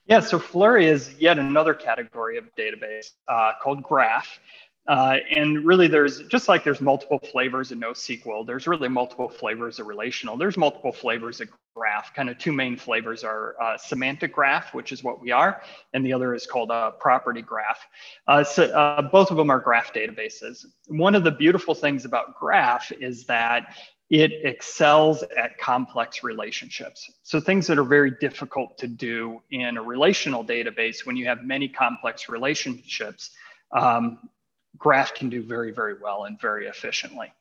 Yeah, 0.06 0.20
so 0.20 0.38
Fluree 0.38 0.86
is 0.86 1.14
yet 1.18 1.38
another 1.38 1.74
category 1.74 2.36
of 2.36 2.44
database 2.56 3.10
uh, 3.28 3.52
called 3.62 3.82
Graph. 3.82 4.40
Uh, 4.88 5.18
and 5.30 5.64
really, 5.64 5.86
there's 5.86 6.22
just 6.24 6.48
like 6.48 6.64
there's 6.64 6.80
multiple 6.80 7.20
flavors 7.30 7.70
of 7.70 7.78
NoSQL, 7.78 8.44
there's 8.44 8.66
really 8.66 8.88
multiple 8.88 9.28
flavors 9.28 9.78
of 9.78 9.86
relational. 9.86 10.36
There's 10.36 10.56
multiple 10.56 10.90
flavors 10.90 11.40
of 11.40 11.48
graph. 11.76 12.12
Kind 12.14 12.28
of 12.28 12.36
two 12.38 12.52
main 12.52 12.76
flavors 12.76 13.22
are 13.22 13.54
uh, 13.62 13.78
semantic 13.78 14.32
graph, 14.32 14.74
which 14.74 14.90
is 14.90 15.04
what 15.04 15.20
we 15.20 15.30
are, 15.30 15.62
and 15.92 16.04
the 16.04 16.12
other 16.12 16.34
is 16.34 16.46
called 16.46 16.70
a 16.72 16.92
property 16.98 17.42
graph. 17.42 17.86
Uh, 18.26 18.42
so 18.42 18.64
uh, 18.64 19.02
both 19.02 19.30
of 19.30 19.36
them 19.36 19.50
are 19.50 19.60
graph 19.60 19.94
databases. 19.94 20.66
One 20.88 21.14
of 21.14 21.22
the 21.22 21.30
beautiful 21.30 21.76
things 21.76 22.04
about 22.04 22.38
graph 22.38 22.90
is 22.90 23.24
that 23.26 23.76
it 24.12 24.44
excels 24.44 25.24
at 25.38 25.56
complex 25.56 26.22
relationships. 26.22 27.10
So 27.22 27.40
things 27.40 27.66
that 27.66 27.78
are 27.78 27.84
very 27.84 28.10
difficult 28.10 28.76
to 28.76 28.86
do 28.86 29.40
in 29.50 29.78
a 29.78 29.82
relational 29.82 30.44
database 30.44 31.06
when 31.06 31.16
you 31.16 31.24
have 31.24 31.42
many 31.44 31.66
complex 31.66 32.28
relationships. 32.28 33.30
Um, 33.72 34.28
Graph 34.76 35.14
can 35.14 35.30
do 35.30 35.42
very, 35.42 35.72
very 35.72 35.94
well 35.98 36.24
and 36.24 36.38
very 36.38 36.66
efficiently. 36.66 37.32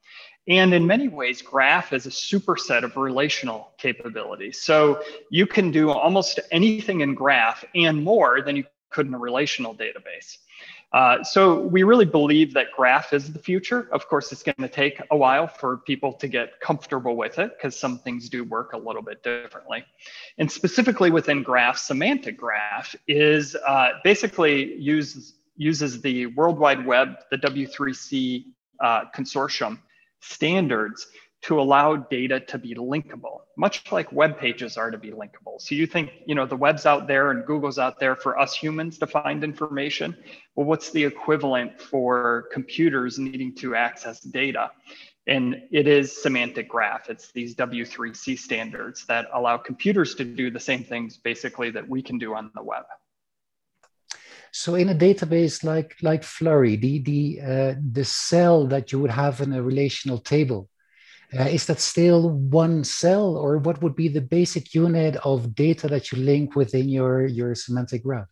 And 0.47 0.73
in 0.73 0.87
many 0.87 1.09
ways, 1.09 1.41
Graph 1.41 1.91
is 1.91 2.05
a 2.05 2.09
superset 2.09 2.83
of 2.83 2.95
relational 2.95 3.71
capabilities. 3.77 4.61
So 4.61 5.03
you 5.29 5.45
can 5.45 5.71
do 5.71 5.89
almost 5.89 6.39
anything 6.51 7.01
in 7.01 7.15
Graph 7.15 7.65
and 7.75 8.01
more 8.01 8.41
than 8.41 8.55
you 8.55 8.63
could 8.91 9.07
in 9.07 9.13
a 9.13 9.19
relational 9.19 9.75
database. 9.75 10.37
Uh, 10.93 11.23
so 11.23 11.61
we 11.61 11.83
really 11.83 12.05
believe 12.05 12.53
that 12.53 12.67
Graph 12.75 13.13
is 13.13 13.31
the 13.31 13.39
future. 13.39 13.87
Of 13.93 14.07
course, 14.09 14.31
it's 14.31 14.43
going 14.43 14.55
to 14.59 14.67
take 14.67 15.01
a 15.09 15.15
while 15.15 15.47
for 15.47 15.77
people 15.77 16.11
to 16.13 16.27
get 16.27 16.59
comfortable 16.59 17.15
with 17.15 17.39
it 17.39 17.51
because 17.55 17.79
some 17.79 17.97
things 17.99 18.27
do 18.27 18.43
work 18.43 18.73
a 18.73 18.77
little 18.77 19.01
bit 19.01 19.23
differently. 19.23 19.85
And 20.37 20.51
specifically 20.51 21.09
within 21.09 21.43
Graph, 21.43 21.77
Semantic 21.77 22.37
Graph 22.37 22.93
is 23.07 23.55
uh, 23.55 23.91
basically 24.03 24.75
uses 24.75 25.35
uses 25.55 26.01
the 26.01 26.25
World 26.27 26.57
Wide 26.57 26.85
Web, 26.85 27.17
the 27.29 27.37
W3C 27.37 28.45
uh, 28.79 29.03
consortium 29.15 29.79
standards 30.19 31.07
to 31.43 31.59
allow 31.59 31.95
data 31.95 32.39
to 32.39 32.57
be 32.57 32.75
linkable, 32.75 33.41
much 33.57 33.91
like 33.91 34.11
web 34.11 34.37
pages 34.37 34.77
are 34.77 34.91
to 34.91 34.97
be 34.97 35.09
linkable. 35.09 35.59
So 35.59 35.73
you 35.73 35.87
think, 35.87 36.11
you 36.27 36.35
know, 36.35 36.45
the 36.45 36.55
web's 36.55 36.85
out 36.85 37.07
there 37.07 37.31
and 37.31 37.45
Google's 37.45 37.79
out 37.79 37.99
there 37.99 38.15
for 38.15 38.37
us 38.37 38.53
humans 38.53 38.99
to 38.99 39.07
find 39.07 39.43
information. 39.43 40.15
Well, 40.55 40.67
what's 40.67 40.91
the 40.91 41.03
equivalent 41.03 41.81
for 41.81 42.47
computers 42.51 43.17
needing 43.17 43.55
to 43.55 43.75
access 43.75 44.19
data? 44.19 44.71
And 45.25 45.63
it 45.71 45.87
is 45.87 46.21
semantic 46.21 46.69
graph. 46.69 47.09
It's 47.09 47.31
these 47.31 47.55
W3C 47.55 48.37
standards 48.37 49.05
that 49.07 49.27
allow 49.33 49.57
computers 49.57 50.13
to 50.15 50.23
do 50.23 50.51
the 50.51 50.59
same 50.59 50.83
things 50.83 51.17
basically 51.17 51.71
that 51.71 51.87
we 51.87 52.03
can 52.03 52.19
do 52.19 52.35
on 52.35 52.51
the 52.55 52.63
web. 52.63 52.85
So 54.51 54.75
in 54.75 54.89
a 54.89 54.95
database 54.95 55.63
like 55.63 55.95
like 56.01 56.23
Fluree, 56.23 56.79
the 56.79 56.99
the 56.99 57.41
uh, 57.41 57.75
the 57.91 58.03
cell 58.03 58.67
that 58.67 58.91
you 58.91 58.99
would 58.99 59.11
have 59.11 59.39
in 59.39 59.53
a 59.53 59.63
relational 59.63 60.17
table, 60.17 60.69
uh, 61.37 61.43
is 61.43 61.65
that 61.67 61.79
still 61.79 62.29
one 62.29 62.83
cell, 62.83 63.37
or 63.37 63.57
what 63.57 63.81
would 63.81 63.95
be 63.95 64.07
the 64.07 64.21
basic 64.21 64.73
unit 64.73 65.15
of 65.23 65.55
data 65.55 65.87
that 65.87 66.11
you 66.11 66.17
link 66.17 66.55
within 66.55 66.89
your 66.89 67.25
your 67.25 67.55
semantic 67.55 68.03
graph? 68.03 68.27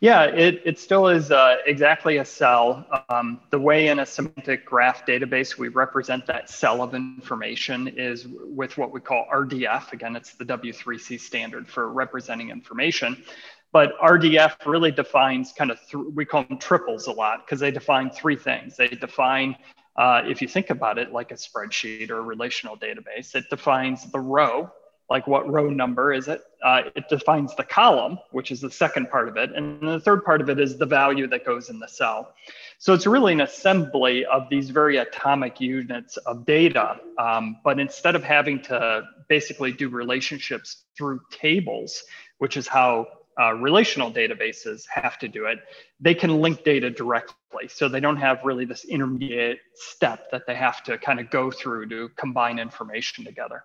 Yeah, 0.00 0.24
it, 0.24 0.60
it 0.66 0.78
still 0.78 1.08
is 1.08 1.30
uh, 1.30 1.56
exactly 1.66 2.18
a 2.18 2.24
cell. 2.24 2.84
Um, 3.08 3.40
the 3.50 3.58
way 3.58 3.88
in 3.88 4.00
a 4.00 4.06
semantic 4.06 4.66
graph 4.66 5.06
database 5.06 5.56
we 5.56 5.68
represent 5.68 6.26
that 6.26 6.50
cell 6.50 6.82
of 6.82 6.94
information 6.94 7.88
is 7.88 8.26
with 8.28 8.76
what 8.76 8.92
we 8.92 9.00
call 9.00 9.26
RDF. 9.32 9.92
Again, 9.92 10.14
it's 10.14 10.34
the 10.34 10.44
W3C 10.44 11.18
standard 11.18 11.68
for 11.68 11.90
representing 11.90 12.50
information. 12.50 13.24
But 13.72 13.98
RDF 13.98 14.66
really 14.66 14.92
defines 14.92 15.52
kind 15.52 15.70
of, 15.70 15.78
we 16.14 16.24
call 16.24 16.44
them 16.44 16.58
triples 16.58 17.06
a 17.06 17.12
lot 17.12 17.46
because 17.46 17.58
they 17.58 17.70
define 17.70 18.10
three 18.10 18.36
things. 18.36 18.76
They 18.76 18.88
define, 18.88 19.56
uh, 19.96 20.22
if 20.26 20.42
you 20.42 20.48
think 20.48 20.70
about 20.70 20.98
it 20.98 21.12
like 21.12 21.30
a 21.30 21.34
spreadsheet 21.34 22.10
or 22.10 22.18
a 22.18 22.22
relational 22.22 22.76
database, 22.76 23.34
it 23.34 23.48
defines 23.50 24.10
the 24.10 24.18
row, 24.18 24.70
like 25.10 25.26
what 25.26 25.50
row 25.50 25.68
number 25.68 26.12
is 26.12 26.28
it? 26.28 26.42
Uh, 26.64 26.82
it 26.96 27.08
defines 27.08 27.54
the 27.56 27.62
column, 27.62 28.18
which 28.32 28.50
is 28.50 28.60
the 28.60 28.70
second 28.70 29.10
part 29.10 29.28
of 29.28 29.36
it. 29.36 29.52
And 29.54 29.80
the 29.80 30.00
third 30.00 30.24
part 30.24 30.40
of 30.40 30.48
it 30.48 30.58
is 30.58 30.78
the 30.78 30.86
value 30.86 31.26
that 31.28 31.44
goes 31.44 31.68
in 31.68 31.78
the 31.78 31.86
cell. 31.86 32.34
So 32.78 32.94
it's 32.94 33.06
really 33.06 33.32
an 33.34 33.42
assembly 33.42 34.24
of 34.24 34.48
these 34.48 34.70
very 34.70 34.96
atomic 34.96 35.60
units 35.60 36.16
of 36.16 36.46
data. 36.46 36.98
Um, 37.18 37.58
but 37.62 37.78
instead 37.78 38.16
of 38.16 38.24
having 38.24 38.62
to 38.62 39.04
basically 39.28 39.72
do 39.72 39.88
relationships 39.88 40.84
through 40.96 41.20
tables, 41.30 42.02
which 42.38 42.56
is 42.56 42.66
how 42.66 43.06
uh, 43.40 43.52
relational 43.54 44.10
databases 44.10 44.84
have 44.88 45.18
to 45.18 45.28
do 45.28 45.46
it, 45.46 45.58
they 46.00 46.14
can 46.14 46.40
link 46.40 46.64
data 46.64 46.90
directly. 46.90 47.68
So 47.68 47.88
they 47.88 48.00
don't 48.00 48.16
have 48.16 48.40
really 48.44 48.64
this 48.64 48.84
intermediate 48.84 49.58
step 49.74 50.30
that 50.30 50.46
they 50.46 50.54
have 50.54 50.82
to 50.84 50.98
kind 50.98 51.20
of 51.20 51.30
go 51.30 51.50
through 51.50 51.88
to 51.88 52.10
combine 52.16 52.58
information 52.58 53.24
together. 53.24 53.64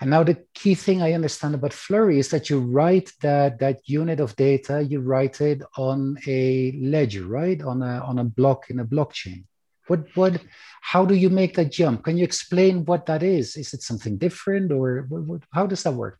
And 0.00 0.10
now 0.10 0.24
the 0.24 0.44
key 0.54 0.74
thing 0.74 1.02
I 1.02 1.12
understand 1.12 1.54
about 1.54 1.70
Fluree 1.70 2.18
is 2.18 2.28
that 2.30 2.50
you 2.50 2.60
write 2.60 3.12
that 3.22 3.58
that 3.60 3.88
unit 3.88 4.20
of 4.20 4.34
data, 4.36 4.82
you 4.82 5.00
write 5.00 5.40
it 5.40 5.62
on 5.76 6.18
a 6.26 6.72
ledger, 6.82 7.24
right? 7.24 7.62
On 7.62 7.80
a 7.82 8.00
on 8.00 8.18
a 8.18 8.24
block 8.24 8.70
in 8.70 8.80
a 8.80 8.84
blockchain. 8.84 9.44
What 9.86 10.06
what 10.14 10.40
how 10.80 11.04
do 11.04 11.14
you 11.14 11.30
make 11.30 11.54
that 11.54 11.70
jump? 11.70 12.04
Can 12.04 12.16
you 12.16 12.24
explain 12.24 12.84
what 12.84 13.06
that 13.06 13.22
is? 13.22 13.56
Is 13.56 13.72
it 13.72 13.82
something 13.82 14.18
different 14.18 14.72
or 14.72 15.06
what, 15.08 15.22
what, 15.22 15.42
how 15.52 15.66
does 15.66 15.82
that 15.84 15.94
work? 15.94 16.18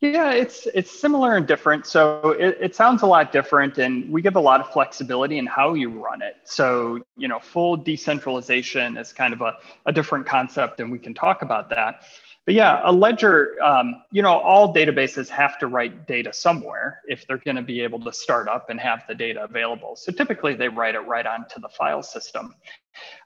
Yeah, 0.00 0.32
it's 0.32 0.66
it's 0.74 0.90
similar 0.90 1.36
and 1.36 1.46
different. 1.46 1.86
So 1.86 2.36
it, 2.38 2.58
it 2.60 2.76
sounds 2.76 3.00
a 3.00 3.06
lot 3.06 3.32
different, 3.32 3.78
and 3.78 4.10
we 4.10 4.20
give 4.20 4.36
a 4.36 4.40
lot 4.40 4.60
of 4.60 4.70
flexibility 4.70 5.38
in 5.38 5.46
how 5.46 5.72
you 5.72 5.88
run 5.88 6.20
it. 6.20 6.36
So 6.44 7.00
you 7.16 7.28
know, 7.28 7.38
full 7.38 7.78
decentralization 7.78 8.98
is 8.98 9.14
kind 9.14 9.32
of 9.32 9.40
a, 9.40 9.54
a 9.86 9.92
different 9.92 10.26
concept, 10.26 10.80
and 10.80 10.92
we 10.92 10.98
can 10.98 11.14
talk 11.14 11.40
about 11.40 11.70
that. 11.70 12.02
But 12.44 12.54
yeah, 12.54 12.80
a 12.84 12.92
ledger, 12.92 13.56
um, 13.60 14.02
you 14.12 14.22
know, 14.22 14.38
all 14.38 14.72
databases 14.72 15.28
have 15.30 15.58
to 15.58 15.66
write 15.66 16.06
data 16.06 16.32
somewhere 16.32 17.00
if 17.08 17.26
they're 17.26 17.38
going 17.38 17.56
to 17.56 17.62
be 17.62 17.80
able 17.80 17.98
to 18.04 18.12
start 18.12 18.48
up 18.48 18.70
and 18.70 18.78
have 18.78 19.02
the 19.08 19.16
data 19.16 19.42
available. 19.42 19.96
So 19.96 20.12
typically 20.12 20.54
they 20.54 20.68
write 20.68 20.94
it 20.94 21.00
right 21.00 21.26
onto 21.26 21.58
the 21.60 21.68
file 21.70 22.04
system. 22.04 22.54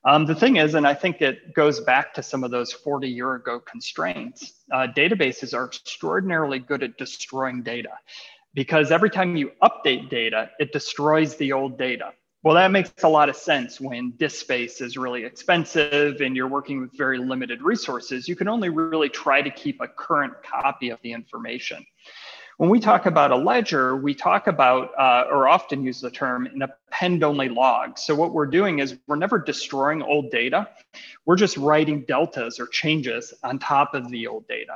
Um, 0.04 0.24
the 0.24 0.34
thing 0.34 0.56
is, 0.56 0.74
and 0.74 0.86
I 0.86 0.94
think 0.94 1.20
it 1.20 1.54
goes 1.54 1.80
back 1.80 2.14
to 2.14 2.22
some 2.22 2.44
of 2.44 2.50
those 2.50 2.72
40 2.72 3.08
year 3.08 3.34
ago 3.34 3.60
constraints, 3.60 4.54
uh, 4.72 4.86
databases 4.96 5.54
are 5.54 5.66
extraordinarily 5.66 6.58
good 6.58 6.82
at 6.82 6.96
destroying 6.96 7.62
data 7.62 7.90
because 8.54 8.90
every 8.90 9.10
time 9.10 9.36
you 9.36 9.52
update 9.62 10.08
data, 10.08 10.50
it 10.58 10.72
destroys 10.72 11.36
the 11.36 11.52
old 11.52 11.78
data. 11.78 12.12
Well, 12.42 12.54
that 12.54 12.70
makes 12.70 12.90
a 13.02 13.08
lot 13.08 13.28
of 13.28 13.36
sense 13.36 13.78
when 13.78 14.12
disk 14.12 14.40
space 14.40 14.80
is 14.80 14.96
really 14.96 15.24
expensive 15.24 16.22
and 16.22 16.34
you're 16.34 16.48
working 16.48 16.80
with 16.80 16.96
very 16.96 17.18
limited 17.18 17.60
resources. 17.60 18.26
You 18.26 18.34
can 18.34 18.48
only 18.48 18.70
really 18.70 19.10
try 19.10 19.42
to 19.42 19.50
keep 19.50 19.82
a 19.82 19.88
current 19.88 20.32
copy 20.42 20.88
of 20.88 20.98
the 21.02 21.12
information. 21.12 21.84
When 22.61 22.69
we 22.69 22.79
talk 22.79 23.07
about 23.07 23.31
a 23.31 23.37
ledger, 23.37 23.97
we 23.97 24.14
talk 24.14 24.47
about, 24.47 24.90
uh, 24.99 25.25
or 25.31 25.49
often 25.49 25.83
use 25.83 26.02
the 26.02 26.11
term, 26.11 26.45
an 26.45 26.61
append 26.61 27.25
only 27.25 27.49
log. 27.49 27.99
So, 27.99 28.14
what 28.14 28.35
we're 28.35 28.45
doing 28.45 28.81
is 28.81 28.99
we're 29.07 29.17
never 29.17 29.38
destroying 29.38 30.02
old 30.02 30.31
data, 30.31 30.69
we're 31.25 31.37
just 31.37 31.57
writing 31.57 32.05
deltas 32.07 32.61
or 32.61 32.67
changes 32.67 33.33
on 33.43 33.59
top 33.59 33.95
of 33.95 34.11
the 34.11 34.26
old 34.26 34.47
data. 34.47 34.75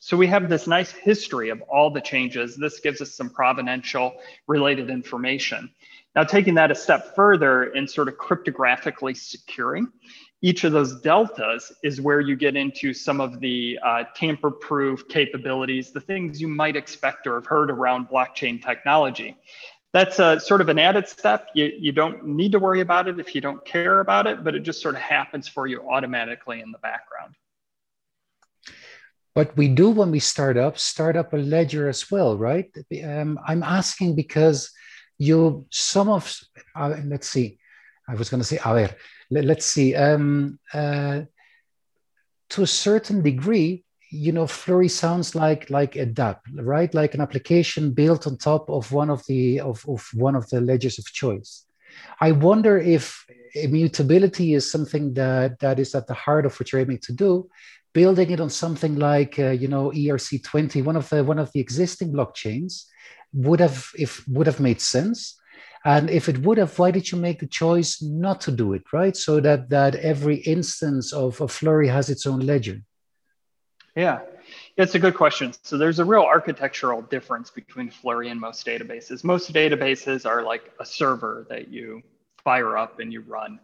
So 0.00 0.16
we 0.16 0.26
have 0.26 0.48
this 0.48 0.66
nice 0.66 0.90
history 0.90 1.50
of 1.50 1.62
all 1.62 1.90
the 1.90 2.00
changes. 2.00 2.56
This 2.56 2.80
gives 2.80 3.02
us 3.02 3.14
some 3.14 3.28
provenential 3.30 4.14
related 4.48 4.90
information. 4.90 5.70
Now, 6.16 6.24
taking 6.24 6.54
that 6.54 6.72
a 6.72 6.74
step 6.74 7.14
further 7.14 7.64
and 7.64 7.88
sort 7.88 8.08
of 8.08 8.14
cryptographically 8.16 9.16
securing 9.16 9.92
each 10.42 10.64
of 10.64 10.72
those 10.72 11.00
deltas 11.00 11.72
is 11.82 12.00
where 12.00 12.20
you 12.20 12.34
get 12.34 12.56
into 12.56 12.94
some 12.94 13.20
of 13.20 13.40
the 13.40 13.78
uh, 13.84 14.04
tamper 14.14 14.50
proof 14.50 15.06
capabilities, 15.08 15.90
the 15.90 16.00
things 16.00 16.40
you 16.40 16.48
might 16.48 16.76
expect 16.76 17.26
or 17.26 17.34
have 17.34 17.46
heard 17.46 17.70
around 17.70 18.08
blockchain 18.08 18.62
technology. 18.64 19.36
That's 19.92 20.18
a, 20.18 20.40
sort 20.40 20.60
of 20.60 20.68
an 20.68 20.78
added 20.78 21.08
step. 21.08 21.48
You, 21.54 21.72
you 21.78 21.92
don't 21.92 22.24
need 22.24 22.52
to 22.52 22.58
worry 22.58 22.80
about 22.80 23.08
it 23.08 23.18
if 23.18 23.34
you 23.34 23.40
don't 23.40 23.64
care 23.64 24.00
about 24.00 24.26
it, 24.26 24.44
but 24.44 24.54
it 24.54 24.60
just 24.60 24.80
sort 24.80 24.94
of 24.94 25.00
happens 25.00 25.48
for 25.48 25.66
you 25.66 25.88
automatically 25.88 26.60
in 26.60 26.70
the 26.70 26.78
background. 26.78 27.34
But 29.34 29.56
we 29.56 29.68
do 29.68 29.90
when 29.90 30.10
we 30.10 30.20
start 30.20 30.56
up, 30.56 30.78
start 30.78 31.16
up 31.16 31.32
a 31.32 31.36
ledger 31.36 31.88
as 31.88 32.10
well, 32.10 32.38
right? 32.38 32.70
Um, 33.04 33.38
I'm 33.46 33.62
asking 33.62 34.16
because 34.16 34.70
you 35.20 35.66
some 35.70 36.08
of 36.08 36.34
uh, 36.74 36.96
let's 37.04 37.28
see 37.28 37.58
i 38.08 38.14
was 38.14 38.30
going 38.30 38.40
to 38.40 38.46
say 38.46 38.58
a 38.64 38.74
ver, 38.74 38.96
let, 39.30 39.58
us 39.58 39.66
see. 39.66 39.94
Um, 39.94 40.58
uh, 40.72 41.22
to 42.50 42.62
a 42.62 42.66
certain 42.66 43.22
degree 43.22 43.84
you 44.12 44.32
know 44.32 44.44
fluree 44.44 44.90
sounds 44.90 45.36
like 45.36 45.70
like 45.70 45.94
a 45.94 46.04
dApp 46.04 46.40
right? 46.54 46.92
Like 46.92 47.14
an 47.14 47.20
application 47.20 47.92
built 47.92 48.26
on 48.26 48.38
top 48.38 48.68
of 48.68 48.90
one 48.90 49.08
of 49.08 49.24
the 49.26 49.60
of, 49.60 49.84
of 49.88 50.04
one 50.14 50.34
of 50.34 50.48
the 50.50 50.60
ledgers 50.60 50.98
of 50.98 51.04
choice. 51.04 51.64
I 52.20 52.32
wonder 52.32 52.76
if 52.76 53.24
immutability 53.54 54.54
is 54.54 54.68
something 54.68 55.14
that 55.14 55.60
that 55.60 55.78
is 55.78 55.94
at 55.94 56.08
the 56.08 56.14
heart 56.14 56.44
of 56.44 56.58
what 56.58 56.72
you're 56.72 56.80
aiming 56.80 56.98
to 57.02 57.12
do 57.12 57.48
building 57.92 58.30
it 58.30 58.40
on 58.40 58.50
something 58.50 58.96
like 58.96 59.38
uh, 59.38 59.50
you 59.50 59.68
know 59.68 59.90
ERC20, 59.90 60.84
one 60.84 60.96
of 60.96 61.08
the 61.08 61.24
one 61.24 61.38
of 61.38 61.50
the 61.52 61.60
existing 61.60 62.12
blockchains, 62.12 62.84
would 63.32 63.60
have 63.60 63.90
if 63.98 64.26
would 64.28 64.46
have 64.46 64.60
made 64.60 64.80
sense. 64.80 65.39
And 65.84 66.10
if 66.10 66.28
it 66.28 66.38
would 66.38 66.58
have, 66.58 66.78
why 66.78 66.90
did 66.90 67.10
you 67.10 67.18
make 67.18 67.40
the 67.40 67.46
choice 67.46 68.02
not 68.02 68.40
to 68.42 68.52
do 68.52 68.74
it, 68.74 68.82
right? 68.92 69.16
So 69.16 69.40
that 69.40 69.70
that 69.70 69.94
every 69.94 70.36
instance 70.36 71.12
of, 71.12 71.40
a 71.40 71.46
Fluree 71.46 71.88
has 71.88 72.10
its 72.10 72.26
own 72.26 72.40
ledger. 72.40 72.82
Yeah, 73.96 74.20
it's 74.76 74.94
a 74.94 74.98
good 74.98 75.14
question. 75.14 75.52
So 75.62 75.78
there's 75.78 75.98
a 75.98 76.04
real 76.04 76.22
architectural 76.22 77.02
difference 77.02 77.50
between 77.50 77.90
Fluree 77.90 78.30
and 78.30 78.40
most 78.40 78.66
databases. 78.66 79.24
Most 79.24 79.52
databases 79.52 80.26
are 80.26 80.42
like 80.42 80.70
a 80.78 80.84
server 80.84 81.46
that 81.48 81.68
you 81.68 82.02
fire 82.44 82.76
up 82.76 83.00
and 83.00 83.12
you 83.12 83.22
run. 83.22 83.58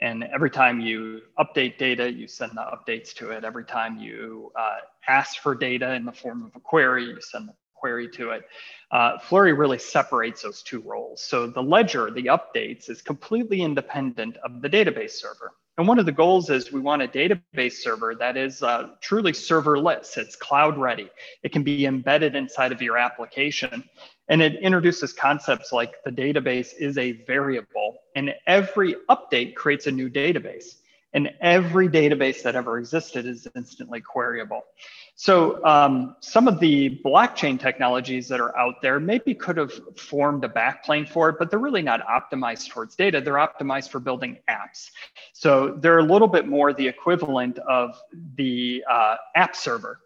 And 0.00 0.24
every 0.24 0.50
time 0.50 0.80
you 0.80 1.22
update 1.38 1.76
data, 1.76 2.10
you 2.10 2.26
send 2.26 2.52
the 2.52 2.62
updates 2.62 3.12
to 3.14 3.30
it. 3.30 3.44
Every 3.44 3.64
time 3.64 3.98
you 3.98 4.50
uh, 4.56 4.78
ask 5.06 5.38
for 5.38 5.54
data 5.54 5.94
in 5.94 6.04
the 6.04 6.12
form 6.12 6.44
of 6.44 6.56
a 6.56 6.60
query, 6.60 7.04
you 7.04 7.20
send 7.20 7.48
the 7.48 7.54
query 7.80 8.08
to 8.10 8.30
it. 8.30 8.42
Uh, 8.90 9.18
Fluree 9.18 9.56
really 9.56 9.78
separates 9.78 10.42
those 10.42 10.62
two 10.62 10.80
roles. 10.80 11.22
So 11.22 11.46
the 11.46 11.62
ledger, 11.62 12.10
the 12.10 12.26
updates, 12.26 12.90
is 12.90 13.02
completely 13.02 13.62
independent 13.62 14.36
of 14.44 14.60
the 14.62 14.68
database 14.68 15.12
server. 15.12 15.52
And 15.78 15.88
one 15.88 15.98
of 15.98 16.04
the 16.04 16.12
goals 16.12 16.50
is 16.50 16.72
we 16.72 16.80
want 16.80 17.00
a 17.00 17.08
database 17.08 17.74
server 17.74 18.14
that 18.16 18.36
is 18.36 18.62
uh, 18.62 18.90
truly 19.00 19.32
serverless. 19.32 20.18
It's 20.18 20.36
cloud 20.36 20.76
ready. 20.76 21.08
It 21.42 21.52
can 21.52 21.62
be 21.62 21.86
embedded 21.86 22.36
inside 22.36 22.72
of 22.72 22.82
your 22.82 22.98
application. 22.98 23.82
And 24.28 24.42
it 24.42 24.60
introduces 24.60 25.14
concepts 25.14 25.72
like 25.72 25.94
the 26.04 26.10
database 26.10 26.72
is 26.78 26.98
a 26.98 27.12
variable, 27.24 27.98
and 28.14 28.34
every 28.46 28.94
update 29.08 29.54
creates 29.54 29.86
a 29.86 29.90
new 29.90 30.10
database. 30.10 30.79
And 31.12 31.30
every 31.40 31.88
database 31.88 32.42
that 32.42 32.54
ever 32.54 32.78
existed 32.78 33.26
is 33.26 33.48
instantly 33.56 34.00
queryable. 34.00 34.60
So 35.16 35.62
um, 35.64 36.16
some 36.20 36.48
of 36.48 36.60
the 36.60 37.00
blockchain 37.04 37.58
technologies 37.60 38.28
that 38.28 38.40
are 38.40 38.56
out 38.56 38.80
there 38.80 39.00
maybe 39.00 39.34
could 39.34 39.56
have 39.56 39.72
formed 39.96 40.44
a 40.44 40.48
backplane 40.48 41.08
for 41.08 41.28
it, 41.28 41.36
but 41.38 41.50
they're 41.50 41.58
really 41.58 41.82
not 41.82 42.00
optimized 42.06 42.68
towards 42.70 42.94
data. 42.96 43.20
They're 43.20 43.34
optimized 43.34 43.90
for 43.90 44.00
building 44.00 44.38
apps. 44.48 44.90
So 45.32 45.76
they're 45.80 45.98
a 45.98 46.04
little 46.04 46.28
bit 46.28 46.46
more 46.46 46.72
the 46.72 46.86
equivalent 46.86 47.58
of 47.58 48.00
the 48.36 48.82
uh, 48.90 49.16
app 49.36 49.56
server. 49.56 50.00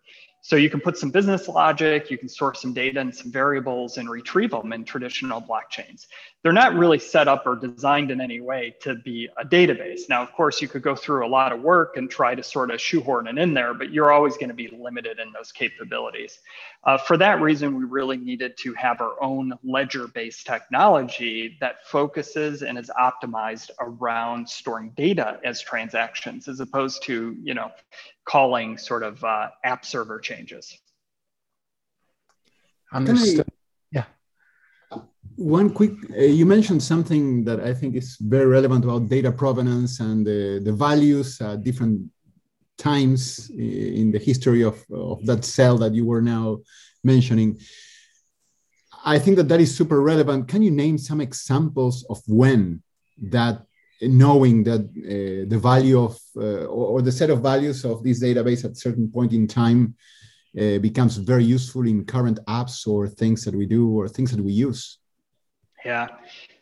So 0.46 0.56
you 0.56 0.68
can 0.68 0.80
put 0.80 0.98
some 0.98 1.10
business 1.10 1.48
logic, 1.48 2.10
you 2.10 2.18
can 2.18 2.28
store 2.28 2.52
some 2.52 2.74
data 2.74 3.00
and 3.00 3.16
some 3.16 3.32
variables 3.32 3.96
and 3.96 4.10
retrieve 4.10 4.50
them 4.50 4.74
in 4.74 4.84
traditional 4.84 5.40
blockchains. 5.40 6.06
They're 6.42 6.52
not 6.52 6.74
really 6.74 6.98
set 6.98 7.28
up 7.28 7.46
or 7.46 7.56
designed 7.56 8.10
in 8.10 8.20
any 8.20 8.42
way 8.42 8.76
to 8.82 8.96
be 8.96 9.26
a 9.38 9.44
database. 9.46 10.02
Now, 10.10 10.22
of 10.22 10.30
course, 10.32 10.60
you 10.60 10.68
could 10.68 10.82
go 10.82 10.94
through 10.94 11.26
a 11.26 11.28
lot 11.28 11.52
of 11.52 11.62
work 11.62 11.96
and 11.96 12.10
try 12.10 12.34
to 12.34 12.42
sort 12.42 12.70
of 12.70 12.78
shoehorn 12.78 13.26
it 13.26 13.38
in 13.38 13.54
there, 13.54 13.72
but 13.72 13.90
you're 13.90 14.12
always 14.12 14.36
going 14.36 14.50
to 14.50 14.54
be 14.54 14.68
limited 14.68 15.18
in 15.18 15.32
those 15.32 15.50
capabilities. 15.50 16.40
Uh, 16.84 16.98
for 16.98 17.16
that 17.16 17.40
reason, 17.40 17.74
we 17.78 17.84
really 17.84 18.18
needed 18.18 18.54
to 18.58 18.74
have 18.74 19.00
our 19.00 19.14
own 19.22 19.54
ledger-based 19.64 20.46
technology 20.46 21.56
that 21.58 21.86
focuses 21.86 22.62
and 22.62 22.76
is 22.76 22.90
optimized 23.00 23.70
around 23.80 24.46
storing 24.46 24.90
data 24.94 25.40
as 25.42 25.62
transactions, 25.62 26.48
as 26.48 26.60
opposed 26.60 27.02
to, 27.04 27.34
you 27.42 27.54
know, 27.54 27.70
calling 28.24 28.78
sort 28.78 29.02
of 29.02 29.22
uh, 29.24 29.48
app 29.64 29.84
server 29.84 30.18
changes. 30.18 30.78
Understood. 32.92 33.48
yeah. 33.90 34.04
One 35.36 35.70
quick, 35.70 35.92
uh, 36.16 36.22
you 36.22 36.46
mentioned 36.46 36.82
something 36.82 37.44
that 37.44 37.60
I 37.60 37.74
think 37.74 37.96
is 37.96 38.16
very 38.20 38.46
relevant 38.46 38.84
about 38.84 39.08
data 39.08 39.32
provenance 39.32 40.00
and 40.00 40.24
the, 40.24 40.60
the 40.64 40.72
values 40.72 41.40
at 41.40 41.64
different 41.64 42.08
times 42.78 43.50
in 43.50 44.10
the 44.12 44.18
history 44.18 44.62
of, 44.62 44.82
of 44.92 45.24
that 45.26 45.44
cell 45.44 45.76
that 45.78 45.94
you 45.94 46.04
were 46.06 46.22
now 46.22 46.58
mentioning. 47.02 47.58
I 49.04 49.18
think 49.18 49.36
that 49.36 49.48
that 49.48 49.60
is 49.60 49.76
super 49.76 50.00
relevant. 50.00 50.48
Can 50.48 50.62
you 50.62 50.70
name 50.70 50.98
some 50.98 51.20
examples 51.20 52.04
of 52.08 52.22
when 52.26 52.82
that 53.30 53.66
knowing 54.08 54.64
that 54.64 54.80
uh, 54.80 55.48
the 55.48 55.58
value 55.58 56.00
of 56.00 56.18
uh, 56.36 56.64
or, 56.66 56.86
or, 56.98 57.02
the 57.02 57.12
set 57.12 57.30
of 57.30 57.40
values 57.42 57.84
of 57.84 58.02
this 58.02 58.22
database 58.22 58.64
at 58.64 58.76
certain 58.76 59.10
point 59.10 59.32
in 59.32 59.46
time 59.46 59.94
uh, 60.60 60.78
becomes 60.78 61.16
very 61.16 61.44
useful 61.44 61.86
in 61.86 62.04
current 62.04 62.38
apps 62.46 62.86
or 62.86 63.08
things 63.08 63.44
that 63.44 63.54
we 63.54 63.66
do 63.66 63.98
or 63.98 64.08
things 64.08 64.30
that 64.30 64.42
we 64.42 64.52
use. 64.52 64.98
Yeah. 65.84 66.08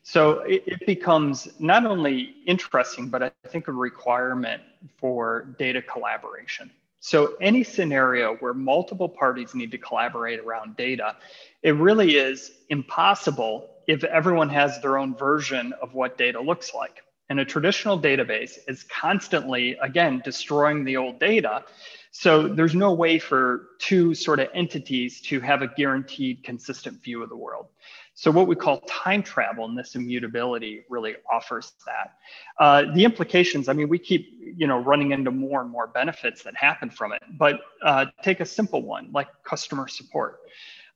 So 0.03 0.41
it, 0.41 0.65
it 0.67 0.87
becomes 0.87 1.49
not 1.59 1.87
only 1.87 2.35
interesting 2.47 3.09
but 3.09 3.23
i 3.23 3.31
think 3.49 3.69
a 3.69 3.73
requirement 3.73 4.63
for 4.97 5.55
data 5.59 5.83
collaboration. 5.83 6.71
So 7.01 7.35
any 7.41 7.65
scenario 7.65 8.37
where 8.37 8.55
multiple 8.55 9.09
parties 9.09 9.55
need 9.55 9.71
to 9.73 9.79
collaborate 9.79 10.41
around 10.41 10.77
data 10.77 11.17
it 11.63 11.75
really 11.77 12.17
is 12.17 12.53
impossible 12.69 13.69
if 13.87 14.05
everyone 14.05 14.49
has 14.49 14.81
their 14.81 14.99
own 14.99 15.15
version 15.15 15.73
of 15.83 15.95
what 15.95 16.17
data 16.17 16.41
looks 16.41 16.75
like 16.75 17.03
and 17.29 17.41
a 17.41 17.45
traditional 17.45 18.01
database 18.01 18.59
is 18.69 18.85
constantly, 18.85 19.77
again, 19.83 20.21
destroying 20.25 20.85
the 20.85 20.97
old 20.97 21.19
data. 21.19 21.65
So 22.11 22.47
there's 22.47 22.75
no 22.75 22.93
way 22.93 23.19
for 23.19 23.69
two 23.79 24.15
sort 24.15 24.39
of 24.39 24.49
entities 24.55 25.21
to 25.23 25.41
have 25.41 25.63
a 25.63 25.69
guaranteed 25.69 26.45
consistent 26.45 27.03
view 27.03 27.23
of 27.23 27.31
the 27.31 27.37
world. 27.37 27.69
So 28.15 28.31
what 28.31 28.47
we 28.47 28.55
call 28.55 28.81
time 28.83 29.23
travel 29.23 29.65
and 29.65 29.79
this 29.79 29.95
immutability 29.95 30.85
really 30.91 31.15
offers 31.33 31.73
that. 31.87 32.17
Uh, 32.59 32.93
the 32.93 33.05
implications, 33.05 33.69
I 33.71 33.73
mean, 33.73 33.89
we 33.89 33.99
keep, 33.99 34.29
you 34.55 34.67
know, 34.67 34.79
running 34.79 35.13
into 35.13 35.31
more 35.31 35.63
and 35.63 35.71
more 35.71 35.87
benefits 35.87 36.43
that 36.43 36.55
happen 36.55 36.91
from 36.91 37.13
it, 37.13 37.23
but 37.39 37.61
uh, 37.83 38.07
take 38.23 38.41
a 38.41 38.45
simple 38.45 38.83
one 38.83 39.09
like 39.13 39.29
customer 39.45 39.89
support. 39.89 40.41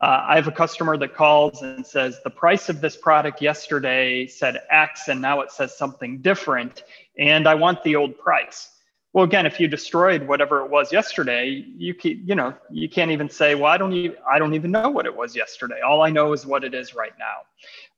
Uh, 0.01 0.25
I 0.29 0.37
have 0.37 0.47
a 0.47 0.53
customer 0.53 0.99
that 0.99 1.15
calls 1.15 1.63
and 1.63 1.87
says, 1.87 2.21
the 2.23 2.31
price 2.31 2.69
of 2.69 2.83
this 2.83 2.97
product 2.97 3.41
yesterday 3.41 4.27
said 4.27 4.61
X 4.71 5.09
and 5.09 5.23
now 5.23 5.41
it 5.41 5.51
says 5.51 5.77
something 5.77 6.19
different, 6.19 6.83
and 7.19 7.49
I 7.49 7.55
want 7.55 7.83
the 7.83 7.97
old 7.97 8.19
price. 8.19 8.71
Well, 9.15 9.25
again, 9.25 9.47
if 9.47 9.59
you 9.59 9.67
destroyed 9.67 10.29
whatever 10.29 10.63
it 10.63 10.71
was 10.71 10.93
yesterday, 10.93 11.65
you 11.79 11.95
can, 11.95 12.23
you 12.27 12.35
know, 12.35 12.53
you 12.71 12.87
can't 12.87 13.11
even 13.11 13.31
say, 13.31 13.55
well, 13.55 13.73
I 13.73 13.79
don't 13.79 13.95
even, 13.95 14.19
I 14.31 14.39
don't 14.39 14.53
even 14.53 14.71
know 14.71 14.91
what 14.91 15.07
it 15.07 15.17
was 15.17 15.35
yesterday. 15.35 15.81
All 15.81 16.03
I 16.03 16.11
know 16.11 16.35
is 16.35 16.45
what 16.45 16.65
it 16.65 16.75
is 16.75 16.95
right 16.95 17.15
now. 17.19 17.47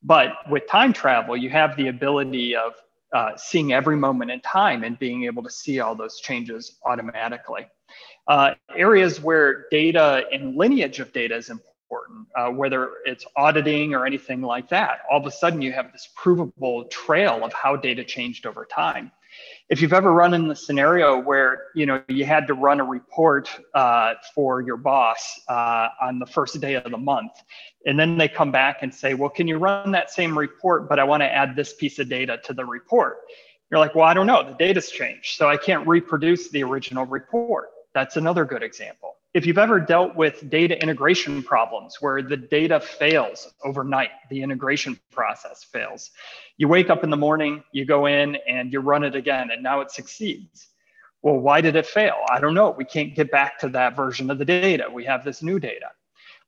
But 0.01 0.35
with 0.49 0.65
time 0.69 0.93
travel, 0.93 1.35
you 1.35 1.49
have 1.49 1.75
the 1.75 1.89
ability 1.89 2.55
of 2.55 2.75
uh, 3.13 3.35
seeing 3.35 3.73
every 3.73 3.97
moment 3.97 4.31
in 4.31 4.39
time 4.39 4.85
and 4.85 4.97
being 4.97 5.25
able 5.25 5.43
to 5.43 5.49
see 5.49 5.81
all 5.81 5.93
those 5.93 6.21
changes 6.21 6.77
automatically. 6.85 7.67
Uh, 8.27 8.53
areas 8.73 9.19
where 9.19 9.65
data 9.71 10.23
and 10.31 10.55
lineage 10.55 11.01
of 11.01 11.11
data 11.11 11.35
is 11.35 11.49
important 11.49 11.68
important, 11.89 12.27
uh, 12.35 12.49
whether 12.49 12.91
it's 13.05 13.25
auditing 13.35 13.93
or 13.93 14.05
anything 14.05 14.41
like 14.41 14.69
that. 14.69 14.99
All 15.11 15.19
of 15.19 15.25
a 15.25 15.31
sudden, 15.31 15.61
you 15.61 15.71
have 15.71 15.91
this 15.91 16.09
provable 16.15 16.85
trail 16.85 17.43
of 17.43 17.51
how 17.53 17.75
data 17.75 18.03
changed 18.03 18.45
over 18.45 18.65
time. 18.65 19.11
If 19.69 19.81
you've 19.81 19.93
ever 19.93 20.11
run 20.11 20.33
in 20.33 20.47
the 20.47 20.55
scenario 20.55 21.19
where 21.19 21.67
you 21.75 21.85
know 21.85 22.01
you 22.07 22.25
had 22.25 22.47
to 22.47 22.53
run 22.53 22.79
a 22.79 22.83
report 22.83 23.49
uh, 23.73 24.15
for 24.33 24.61
your 24.61 24.77
boss 24.77 25.39
uh, 25.47 25.89
on 26.01 26.19
the 26.19 26.25
first 26.25 26.59
day 26.59 26.75
of 26.75 26.91
the 26.91 26.97
month, 26.97 27.31
and 27.85 27.99
then 27.99 28.17
they 28.17 28.27
come 28.27 28.51
back 28.51 28.79
and 28.81 28.93
say, 28.93 29.13
"Well, 29.13 29.29
can 29.29 29.47
you 29.47 29.57
run 29.57 29.91
that 29.91 30.11
same 30.11 30.37
report, 30.37 30.89
but 30.89 30.99
I 30.99 31.03
want 31.03 31.21
to 31.21 31.31
add 31.31 31.55
this 31.55 31.73
piece 31.73 31.99
of 31.99 32.09
data 32.09 32.39
to 32.45 32.53
the 32.53 32.65
report?" 32.65 33.17
You're 33.69 33.79
like, 33.79 33.93
"Well, 33.95 34.05
I 34.05 34.13
don't 34.13 34.27
know. 34.27 34.43
The 34.43 34.55
data's 34.55 34.89
changed, 34.89 35.37
so 35.37 35.47
I 35.47 35.57
can't 35.57 35.87
reproduce 35.87 36.49
the 36.49 36.63
original 36.63 37.05
report." 37.05 37.69
That's 37.93 38.17
another 38.17 38.45
good 38.45 38.63
example 38.63 39.18
if 39.33 39.45
you've 39.45 39.59
ever 39.59 39.79
dealt 39.79 40.15
with 40.15 40.49
data 40.49 40.81
integration 40.81 41.43
problems 41.43 41.97
where 41.99 42.21
the 42.23 42.37
data 42.37 42.79
fails 42.79 43.53
overnight, 43.63 44.09
the 44.29 44.41
integration 44.41 44.99
process 45.11 45.63
fails, 45.63 46.11
you 46.57 46.67
wake 46.67 46.89
up 46.89 47.03
in 47.03 47.11
the 47.11 47.17
morning, 47.17 47.63
you 47.71 47.85
go 47.85 48.07
in 48.07 48.37
and 48.47 48.73
you 48.73 48.79
run 48.79 49.03
it 49.03 49.15
again, 49.15 49.51
and 49.51 49.61
now 49.61 49.81
it 49.81 49.91
succeeds. 49.91 50.69
Well, 51.21 51.37
why 51.37 51.61
did 51.61 51.75
it 51.75 51.85
fail? 51.85 52.15
I 52.31 52.39
don't 52.39 52.55
know. 52.55 52.71
We 52.71 52.85
can't 52.85 53.13
get 53.13 53.29
back 53.29 53.59
to 53.59 53.69
that 53.69 53.95
version 53.95 54.31
of 54.31 54.39
the 54.39 54.45
data. 54.45 54.85
We 54.91 55.05
have 55.05 55.23
this 55.23 55.43
new 55.43 55.59
data. 55.59 55.87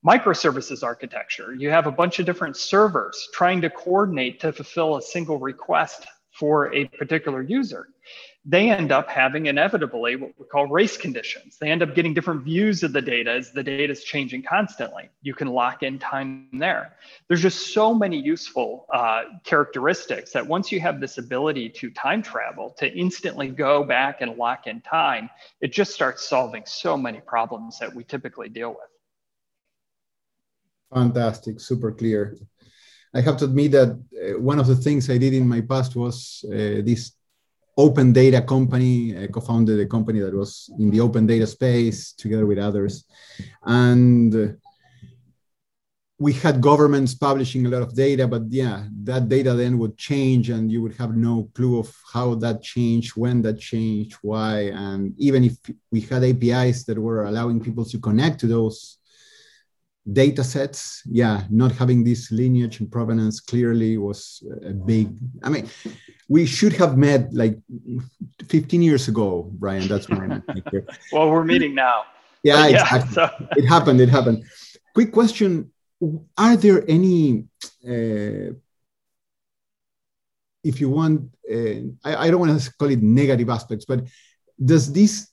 Microservices 0.03 0.81
architecture, 0.81 1.53
you 1.53 1.69
have 1.69 1.85
a 1.85 1.91
bunch 1.91 2.17
of 2.17 2.25
different 2.25 2.57
servers 2.57 3.29
trying 3.33 3.61
to 3.61 3.69
coordinate 3.69 4.39
to 4.39 4.51
fulfill 4.51 4.95
a 4.95 5.01
single 5.01 5.37
request 5.37 6.07
for 6.31 6.73
a 6.73 6.85
particular 6.87 7.43
user 7.43 7.89
they 8.43 8.71
end 8.71 8.91
up 8.91 9.07
having 9.07 9.45
inevitably 9.45 10.15
what 10.15 10.31
we 10.39 10.45
call 10.47 10.65
race 10.65 10.97
conditions. 10.97 11.57
They 11.59 11.69
end 11.69 11.83
up 11.83 11.93
getting 11.93 12.15
different 12.15 12.43
views 12.43 12.81
of 12.81 12.91
the 12.91 13.01
data 13.01 13.31
as 13.31 13.51
the 13.51 13.61
data 13.61 13.91
is 13.91 14.03
changing 14.03 14.41
constantly. 14.41 15.09
You 15.21 15.35
can 15.35 15.47
lock 15.47 15.83
in 15.83 15.99
time 15.99 16.47
there. 16.53 16.95
There's 17.27 17.43
just 17.43 17.71
so 17.71 17.93
many 17.93 18.19
useful 18.19 18.87
uh, 18.91 19.23
characteristics 19.43 20.31
that 20.31 20.45
once 20.45 20.71
you 20.71 20.79
have 20.79 20.99
this 20.99 21.19
ability 21.19 21.69
to 21.69 21.91
time 21.91 22.23
travel, 22.23 22.71
to 22.79 22.91
instantly 22.91 23.49
go 23.49 23.83
back 23.83 24.21
and 24.21 24.35
lock 24.37 24.65
in 24.65 24.81
time, 24.81 25.29
it 25.59 25.71
just 25.71 25.93
starts 25.93 26.27
solving 26.27 26.63
so 26.65 26.97
many 26.97 27.21
problems 27.21 27.77
that 27.77 27.93
we 27.93 28.03
typically 28.03 28.49
deal 28.49 28.69
with. 28.69 28.89
Fantastic, 30.91 31.59
super 31.59 31.91
clear. 31.91 32.37
I 33.13 33.21
have 33.21 33.37
to 33.37 33.45
admit 33.45 33.71
that 33.73 33.89
uh, 33.89 34.39
one 34.39 34.59
of 34.59 34.65
the 34.65 34.75
things 34.75 35.09
I 35.09 35.17
did 35.17 35.33
in 35.33 35.47
my 35.47 35.61
past 35.61 35.95
was 35.95 36.43
uh, 36.47 36.81
this 36.83 37.11
open 37.77 38.13
data 38.13 38.41
company. 38.41 39.17
I 39.17 39.27
co-founded 39.27 39.79
a 39.79 39.85
company 39.85 40.19
that 40.19 40.33
was 40.33 40.69
in 40.77 40.91
the 40.91 40.99
open 41.01 41.25
data 41.25 41.47
space 41.47 42.13
together 42.13 42.45
with 42.45 42.57
others, 42.57 43.05
and 43.63 44.35
uh, 44.35 44.47
we 46.21 46.33
had 46.33 46.61
governments 46.61 47.15
publishing 47.15 47.65
a 47.65 47.69
lot 47.69 47.81
of 47.81 47.95
data, 47.95 48.27
but 48.27 48.43
yeah, 48.49 48.83
that 49.03 49.27
data 49.27 49.55
then 49.55 49.79
would 49.79 49.97
change 49.97 50.51
and 50.51 50.71
you 50.71 50.79
would 50.79 50.95
have 50.97 51.15
no 51.15 51.49
clue 51.55 51.79
of 51.79 51.91
how 52.13 52.35
that 52.35 52.61
changed, 52.61 53.17
when 53.17 53.41
that 53.41 53.59
changed, 53.59 54.17
why. 54.21 54.69
And 54.87 55.15
even 55.17 55.43
if 55.43 55.57
we 55.91 56.01
had 56.01 56.23
APIs 56.23 56.83
that 56.83 56.99
were 56.99 57.25
allowing 57.25 57.59
people 57.59 57.85
to 57.85 57.97
connect 57.97 58.39
to 58.41 58.47
those 58.47 58.99
data 60.11 60.43
sets, 60.43 61.01
yeah, 61.05 61.43
not 61.49 61.71
having 61.71 62.03
this 62.03 62.31
lineage 62.31 62.79
and 62.79 62.91
provenance 62.91 63.39
clearly 63.39 63.97
was 63.97 64.43
a 64.65 64.71
big, 64.71 65.17
I 65.43 65.49
mean, 65.49 65.69
we 66.27 66.45
should 66.45 66.73
have 66.73 66.97
met 66.97 67.33
like 67.33 67.57
15 68.47 68.81
years 68.81 69.07
ago, 69.07 69.49
Brian. 69.53 69.87
That's 69.87 70.09
when 70.09 70.43
Well, 71.11 71.29
we're 71.29 71.43
meeting 71.43 71.75
now. 71.75 72.05
Yeah, 72.43 72.67
yeah 72.67 72.81
exactly. 72.81 73.13
So. 73.13 73.29
It 73.57 73.65
happened. 73.67 74.01
It 74.01 74.09
happened. 74.09 74.43
Quick 74.93 75.11
question 75.11 75.71
are 76.37 76.57
there 76.57 76.83
any 76.87 77.45
uh, 77.87 78.53
if 80.63 80.79
you 80.79 80.89
want 80.89 81.29
uh, 81.51 81.81
I, 82.03 82.27
I, 82.27 82.31
don't 82.31 82.39
want 82.39 82.59
to 82.59 82.73
call 82.73 82.89
it 82.89 83.01
negative 83.01 83.49
aspects 83.49 83.85
but 83.85 84.05
does 84.63 84.91
this 84.91 85.30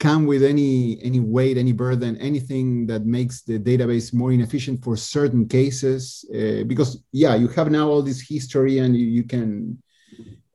come 0.00 0.24
with 0.24 0.42
any 0.42 0.98
any 1.02 1.20
weight 1.20 1.56
any 1.58 1.72
burden 1.72 2.16
anything 2.16 2.86
that 2.86 3.04
makes 3.04 3.42
the 3.42 3.58
database 3.58 4.14
more 4.14 4.32
inefficient 4.32 4.82
for 4.82 4.96
certain 4.96 5.46
cases 5.46 6.24
uh, 6.34 6.64
because 6.64 7.02
yeah 7.12 7.34
you 7.34 7.46
have 7.48 7.70
now 7.70 7.86
all 7.86 8.02
this 8.02 8.20
history 8.26 8.78
and 8.78 8.96
you, 8.96 9.06
you 9.06 9.24
can 9.24 9.78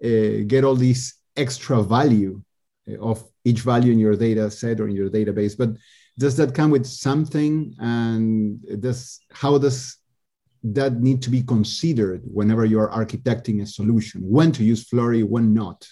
uh, 0.04 0.44
get 0.46 0.64
all 0.64 0.76
this 0.76 1.16
extra 1.38 1.82
value 1.82 2.42
uh, 2.90 2.98
of 3.00 3.24
each 3.44 3.62
value 3.62 3.92
in 3.92 4.00
your 4.00 4.16
data 4.16 4.50
set 4.52 4.80
or 4.80 4.88
in 4.88 4.96
your 4.96 5.10
database. 5.10 5.58
But 5.58 5.72
does 6.18 6.36
that 6.38 6.56
come 6.56 6.72
with 6.72 6.86
something? 6.86 7.74
And 7.80 8.60
does 8.82 9.20
how 9.32 9.58
does 9.58 9.98
that 10.64 11.00
need 11.00 11.22
to 11.24 11.30
be 11.30 11.44
considered 11.44 12.22
whenever 12.26 12.66
you're 12.66 12.90
architecting 12.90 13.62
a 13.62 13.66
solution? 13.66 14.22
When 14.22 14.52
to 14.54 14.64
use 14.64 14.86
fluree 14.86 15.24
when 15.24 15.54
not 15.54 15.88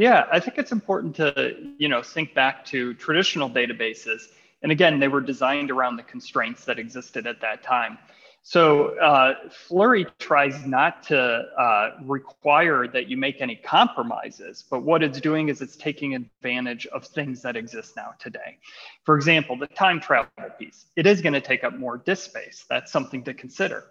yeah 0.00 0.24
i 0.32 0.40
think 0.40 0.56
it's 0.56 0.72
important 0.72 1.14
to 1.14 1.54
you 1.78 1.88
know 1.88 2.02
think 2.02 2.34
back 2.34 2.64
to 2.64 2.94
traditional 2.94 3.50
databases 3.50 4.22
and 4.62 4.72
again 4.72 4.98
they 4.98 5.08
were 5.08 5.20
designed 5.20 5.70
around 5.70 5.96
the 5.96 6.02
constraints 6.02 6.64
that 6.64 6.78
existed 6.78 7.26
at 7.26 7.40
that 7.40 7.62
time 7.62 7.98
so 8.42 8.98
uh, 8.98 9.34
Fluree 9.50 10.06
tries 10.18 10.64
not 10.64 11.02
to 11.04 11.18
uh, 11.18 11.90
require 12.02 12.88
that 12.88 13.06
you 13.06 13.18
make 13.18 13.42
any 13.42 13.54
compromises, 13.54 14.64
but 14.68 14.82
what 14.82 15.02
it's 15.02 15.20
doing 15.20 15.50
is 15.50 15.60
it's 15.60 15.76
taking 15.76 16.14
advantage 16.14 16.86
of 16.86 17.04
things 17.04 17.42
that 17.42 17.54
exist 17.54 17.96
now 17.96 18.14
today. 18.18 18.58
For 19.04 19.14
example, 19.16 19.56
the 19.56 19.66
time 19.66 20.00
travel 20.00 20.30
piece, 20.58 20.86
it 20.96 21.06
is 21.06 21.20
going 21.20 21.34
to 21.34 21.40
take 21.40 21.64
up 21.64 21.78
more 21.78 21.98
disk 21.98 22.30
space. 22.30 22.64
That's 22.68 22.90
something 22.90 23.22
to 23.24 23.34
consider. 23.34 23.84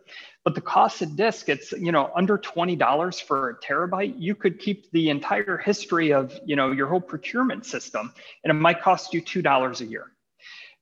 But 0.50 0.56
the 0.56 0.62
cost 0.62 1.04
of 1.04 1.16
disk, 1.16 1.48
it's 1.48 1.74
you 1.74 1.92
know 1.92 2.10
under 2.16 2.36
twenty 2.36 2.76
dollars 2.76 3.20
for 3.20 3.52
a 3.52 3.60
terabyte. 3.60 4.16
You 4.18 4.34
could 4.34 4.58
keep 4.58 4.90
the 4.90 5.12
entire 5.12 5.60
history 5.60 6.12
of 6.12 6.40
you 6.44 6.56
know 6.56 6.72
your 6.72 6.88
whole 6.88 7.02
procurement 7.02 7.68
system, 7.68 8.12
and 8.44 8.50
it 8.50 8.56
might 8.56 8.82
cost 8.82 9.14
you 9.14 9.22
two 9.22 9.44
dollars 9.44 9.82
a 9.82 9.86
year. 9.86 10.08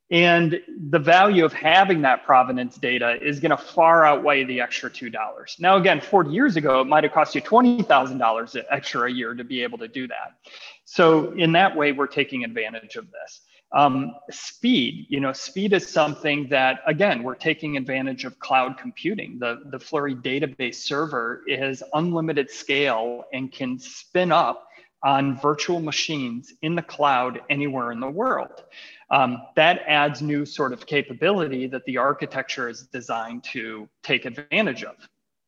And 0.10 0.62
the 0.90 1.00
value 1.00 1.44
of 1.44 1.52
having 1.52 2.02
that 2.04 2.24
provenance 2.26 2.78
data 2.78 3.22
is 3.22 3.42
going 3.42 3.50
to 3.50 3.58
far 3.58 4.06
outweigh 4.06 4.46
the 4.46 4.62
extra 4.62 4.90
$2. 4.90 5.60
Now, 5.60 5.76
again, 5.76 6.00
40 6.00 6.30
years 6.30 6.56
ago, 6.56 6.80
it 6.80 6.88
might 6.88 7.04
have 7.04 7.12
cost 7.12 7.36
you 7.36 7.42
$20,000 7.42 8.64
extra 8.70 9.10
a 9.10 9.12
year 9.12 9.34
to 9.34 9.44
be 9.44 9.62
able 9.64 9.78
to 9.80 9.90
do 9.90 10.08
that. 10.08 10.38
So, 10.86 11.34
in 11.34 11.52
that 11.52 11.76
way, 11.76 11.92
we're 11.92 12.08
taking 12.08 12.46
advantage 12.46 12.96
of 12.96 13.08
this. 13.12 13.42
Um, 13.74 14.16
speed, 14.32 15.08
you 15.10 15.20
know, 15.20 15.34
speed 15.34 15.74
is 15.74 15.88
something 15.88 16.48
that, 16.50 16.80
again, 16.88 17.22
we're 17.22 17.36
taking 17.36 17.76
advantage 17.76 18.24
of 18.24 18.40
cloud 18.40 18.78
computing. 18.78 19.40
The, 19.40 19.62
the 19.66 19.78
Fluree 19.78 20.16
database 20.16 20.76
server 20.76 21.44
is 21.48 21.84
unlimited 21.94 22.50
scale 22.50 23.26
and 23.34 23.52
can 23.52 23.78
spin 23.78 24.32
up 24.32 24.68
on 25.04 25.40
virtual 25.40 25.80
machines 25.80 26.54
in 26.62 26.76
the 26.76 26.82
cloud 26.82 27.42
anywhere 27.50 27.92
in 27.92 28.00
the 28.00 28.10
world. 28.10 28.64
Um, 29.10 29.42
that 29.56 29.84
adds 29.88 30.22
new 30.22 30.46
sort 30.46 30.74
of 30.74 30.86
capability 30.86 31.68
that 31.68 31.86
the 31.86 31.98
architecture 31.98 32.68
is 32.68 32.88
designed 32.88 33.44
to 33.46 33.88
take 34.02 34.26
advantage 34.26 34.84
of. 34.84 34.96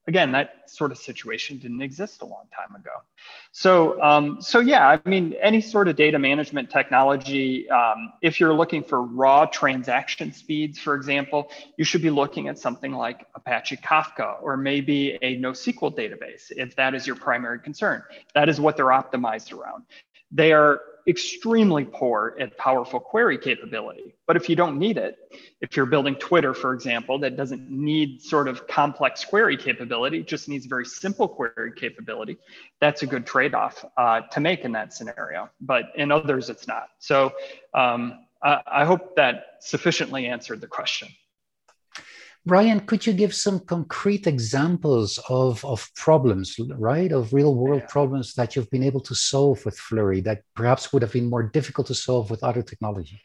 Again, 0.10 0.32
that 0.32 0.68
sort 0.68 0.92
of 0.92 0.98
situation 0.98 1.60
didn't 1.60 1.84
exist 1.84 2.24
a 2.24 2.26
long 2.26 2.46
time 2.52 2.76
ago. 2.76 2.90
So, 3.52 4.02
um, 4.02 4.42
so 4.42 4.60
yeah, 4.60 4.88
I 4.88 5.08
mean, 5.08 5.36
any 5.40 5.62
sort 5.62 5.88
of 5.88 5.96
data 5.96 6.18
management 6.18 6.72
technology, 6.72 7.70
um, 7.70 8.14
if 8.24 8.40
you're 8.40 8.56
looking 8.56 8.84
for 8.84 9.04
raw 9.04 9.46
transaction 9.46 10.34
speeds, 10.34 10.80
for 10.80 10.96
example, 10.96 11.52
you 11.78 11.86
should 11.86 12.02
be 12.02 12.10
looking 12.10 12.48
at 12.48 12.58
something 12.58 12.92
like 12.92 13.28
Apache 13.36 13.78
Kafka 13.78 14.42
or 14.42 14.58
maybe 14.58 15.20
a 15.22 15.38
NoSQL 15.38 15.96
database, 15.96 16.50
if 16.50 16.76
that 16.76 16.96
is 16.96 17.06
your 17.06 17.16
primary 17.16 17.60
concern. 17.60 18.02
That 18.34 18.50
is 18.50 18.60
what 18.60 18.78
they're 18.78 18.88
optimized 18.88 19.54
around. 19.54 19.84
They 20.32 20.54
are 20.54 20.82
extremely 21.08 21.86
poor 21.86 22.36
at 22.40 22.56
powerful 22.58 23.00
query 23.00 23.38
capability. 23.38 24.14
But 24.28 24.36
if 24.36 24.48
you 24.48 24.56
don't 24.56 24.78
need 24.78 24.98
it, 24.98 25.18
if 25.60 25.76
you're 25.76 25.88
building 25.88 26.16
Twitter, 26.16 26.54
for 26.54 26.74
example, 26.74 27.18
that 27.20 27.36
doesn't 27.36 27.70
need 27.70 28.22
sort 28.22 28.48
of 28.48 28.68
complex 28.68 29.26
query 29.26 29.58
capability, 29.58 30.22
just 30.22 30.48
needs 30.48 30.68
very 30.68 30.86
simple 30.86 31.28
query 31.28 31.74
capability, 31.76 32.38
that's 32.80 33.02
a 33.02 33.08
good 33.08 33.26
trade 33.26 33.56
off 33.56 33.84
uh, 33.98 34.22
to 34.22 34.40
make 34.40 34.62
in 34.62 34.72
that 34.74 34.94
scenario. 34.94 35.50
But 35.62 35.86
in 35.96 36.12
others, 36.12 36.50
it's 36.50 36.68
not. 36.68 36.90
So 37.00 37.34
um, 37.74 38.26
I, 38.44 38.62
I 38.68 38.86
hope 38.86 39.16
that 39.16 39.58
sufficiently 39.62 40.28
answered 40.28 40.62
the 40.62 40.68
question. 40.68 41.08
Brian, 42.46 42.80
could 42.80 43.06
you 43.06 43.14
give 43.14 43.36
some 43.36 43.60
concrete 43.60 44.26
examples 44.26 45.20
of, 45.30 45.64
of 45.66 45.90
problems, 45.96 46.56
right? 46.78 47.12
Of 47.12 47.34
real 47.34 47.54
world 47.54 47.88
problems 47.88 48.34
that 48.36 48.56
you've 48.56 48.70
been 48.70 48.84
able 48.84 49.02
to 49.02 49.14
solve 49.14 49.64
with 49.66 49.78
Fluree 49.78 50.24
that 50.24 50.44
perhaps 50.56 50.94
would 50.94 51.02
have 51.02 51.12
been 51.12 51.30
more 51.30 51.44
difficult 51.44 51.88
to 51.88 51.96
solve 51.96 52.32
with 52.32 52.44
other 52.44 52.62
technology? 52.62 53.22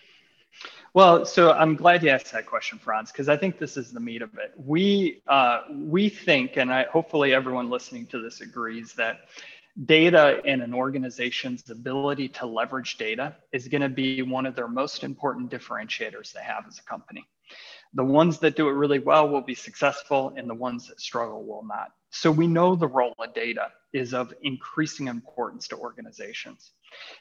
Well, 0.94 1.27
so 1.27 1.53
I'm 1.53 1.74
glad 1.74 2.05
you 2.05 2.11
asked 2.11 2.31
that 2.33 2.46
question, 2.46 2.79
Franz, 2.79 3.11
because 3.11 3.29
I 3.29 3.37
think 3.37 3.59
this 3.59 3.77
is 3.77 3.92
the 3.92 3.98
meat 3.98 4.22
of 4.22 4.35
it. 4.35 4.53
We 4.57 5.22
uh, 5.27 5.62
we 5.72 6.09
think, 6.09 6.57
and 6.57 6.72
I, 6.72 6.85
hopefully 6.85 7.35
everyone 7.35 7.68
listening 7.68 8.07
to 8.09 8.22
this 8.22 8.40
agrees 8.40 8.92
that 8.92 9.22
data 9.87 10.40
in 10.44 10.61
an 10.61 10.72
organization's 10.72 11.68
ability 11.68 12.29
to 12.29 12.46
leverage 12.46 12.96
data 12.96 13.35
is 13.50 13.66
going 13.66 13.81
to 13.81 13.88
be 13.88 14.22
one 14.22 14.46
of 14.46 14.55
their 14.55 14.68
most 14.68 15.03
important 15.03 15.50
differentiators 15.50 16.33
they 16.33 16.42
have 16.42 16.64
as 16.68 16.79
a 16.79 16.83
company. 16.83 17.27
The 17.94 18.04
ones 18.04 18.40
that 18.40 18.57
do 18.57 18.68
it 18.68 18.72
really 18.72 18.98
well 18.98 19.28
will 19.28 19.40
be 19.40 19.54
successful, 19.54 20.33
and 20.37 20.50
the 20.50 20.54
ones 20.54 20.88
that 20.88 21.00
struggle 21.00 21.44
will 21.44 21.64
not. 21.64 21.92
So 22.11 22.30
we 22.30 22.46
know 22.46 22.74
the 22.74 22.88
role 22.88 23.14
of 23.18 23.35
data 23.35 23.70
is 23.92 24.14
of 24.14 24.35
increasing 24.42 25.07
importance 25.07 25.68
to 25.68 25.76
organizations. 25.76 26.72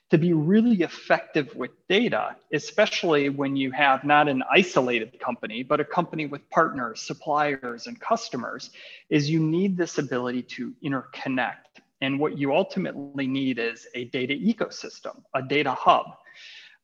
To 0.10 0.18
be 0.18 0.34
really 0.34 0.82
effective 0.82 1.56
with 1.56 1.72
data, 1.88 2.36
especially 2.52 3.30
when 3.30 3.56
you 3.56 3.72
have 3.72 4.04
not 4.04 4.28
an 4.28 4.44
isolated 4.52 5.20
company, 5.20 5.62
but 5.62 5.80
a 5.80 5.86
company 5.86 6.26
with 6.26 6.48
partners, 6.50 7.02
suppliers, 7.02 7.86
and 7.86 8.00
customers, 8.00 8.72
is 9.10 9.30
you 9.30 9.40
need 9.40 9.78
this 9.78 10.00
ability 10.00 10.42
to 10.44 10.74
interconnect. 10.84 11.82
And 12.02 12.20
what 12.20 12.38
you 12.38 12.54
ultimately 12.54 13.28
need 13.28 13.60
is 13.60 13.88
a 13.94 14.06
data 14.06 14.34
ecosystem, 14.34 15.22
a 15.36 15.42
data 15.42 15.72
hub. 15.72 16.18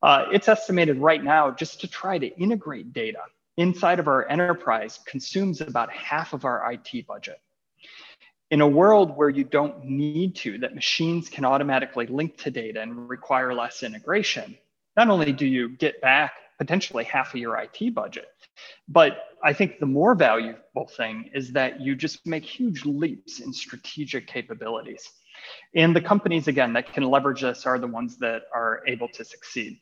Uh, 0.02 0.26
it's 0.32 0.48
estimated 0.48 0.98
right 0.98 1.24
now 1.24 1.52
just 1.52 1.82
to 1.82 1.88
try 1.88 2.18
to 2.18 2.28
integrate 2.40 2.94
data 2.94 3.20
inside 3.60 4.00
of 4.00 4.08
our 4.08 4.28
enterprise 4.30 5.00
consumes 5.06 5.60
about 5.62 5.92
half 5.92 6.34
of 6.34 6.46
our 6.46 6.72
IT 6.72 7.06
budget. 7.06 7.40
In 8.52 8.62
a 8.62 8.68
world 8.68 9.16
where 9.16 9.30
you 9.30 9.44
don't 9.44 9.86
need 9.86 10.36
to, 10.38 10.58
that 10.60 10.74
machines 10.74 11.30
can 11.30 11.46
automatically 11.46 12.08
link 12.08 12.38
to 12.38 12.50
data 12.50 12.82
and 12.82 13.10
require 13.10 13.54
less 13.54 13.84
integration, 13.84 14.58
not 14.96 15.10
only 15.10 15.32
do 15.34 15.46
you 15.46 15.70
get 15.70 16.02
back 16.02 16.32
potentially 16.58 17.04
half 17.04 17.34
of 17.34 17.40
your 17.40 17.58
IT 17.58 17.94
budget, 17.94 18.28
but 18.88 19.26
I 19.44 19.54
think 19.54 19.80
the 19.80 19.86
more 19.86 20.16
valuable 20.16 20.88
thing 20.98 21.30
is 21.34 21.52
that 21.52 21.80
you 21.80 21.96
just 21.96 22.26
make 22.26 22.44
huge 22.44 22.86
leaps 22.86 23.40
in 23.40 23.54
strategic 23.54 24.28
capabilities. 24.28 25.08
And 25.76 25.96
the 25.96 26.02
companies, 26.02 26.48
again, 26.48 26.74
that 26.74 26.92
can 26.92 27.04
leverage 27.04 27.42
this 27.42 27.66
are 27.66 27.80
the 27.80 27.88
ones 27.88 28.18
that 28.18 28.44
are 28.54 28.82
able 28.88 29.08
to 29.10 29.24
succeed. 29.24 29.80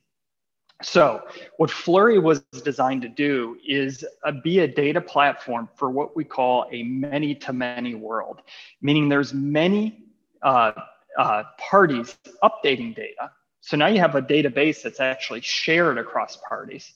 So, 0.83 1.23
what 1.57 1.71
Fluree 1.71 2.21
was 2.21 2.41
designed 2.63 3.01
to 3.01 3.09
do 3.09 3.57
is 3.67 4.05
uh, 4.23 4.31
be 4.43 4.59
a 4.59 4.67
data 4.67 5.01
platform 5.01 5.67
for 5.75 5.89
what 5.89 6.15
we 6.15 6.23
call 6.23 6.67
a 6.71 6.83
many 6.83 7.33
to 7.35 7.53
many 7.53 7.95
world, 7.95 8.41
meaning 8.81 9.09
there's 9.09 9.33
many 9.33 10.03
uh, 10.43 10.73
uh, 11.17 11.43
parties 11.57 12.17
updating 12.43 12.95
data. 12.95 13.31
So 13.61 13.75
now 13.75 13.87
you 13.87 13.99
have 13.99 14.15
a 14.15 14.21
database 14.21 14.81
that's 14.81 14.99
actually 14.99 15.41
shared 15.41 15.97
across 15.97 16.37
parties. 16.47 16.93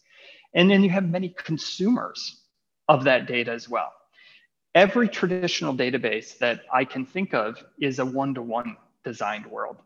And 0.54 0.70
then 0.70 0.84
you 0.84 0.90
have 0.90 1.10
many 1.10 1.30
consumers 1.30 2.44
of 2.88 3.04
that 3.06 3.26
data 3.26 3.52
as 3.52 3.68
well. 3.68 3.92
Every 4.74 5.10
traditional 5.10 5.76
database 5.76 6.38
that 6.38 6.62
I 6.72 6.86
can 6.86 7.06
think 7.06 7.34
of 7.34 7.62
is 7.80 8.00
a 8.00 8.06
one 8.06 8.34
to 8.36 8.42
one 8.42 8.78
designed 9.04 9.46
world. 9.48 9.78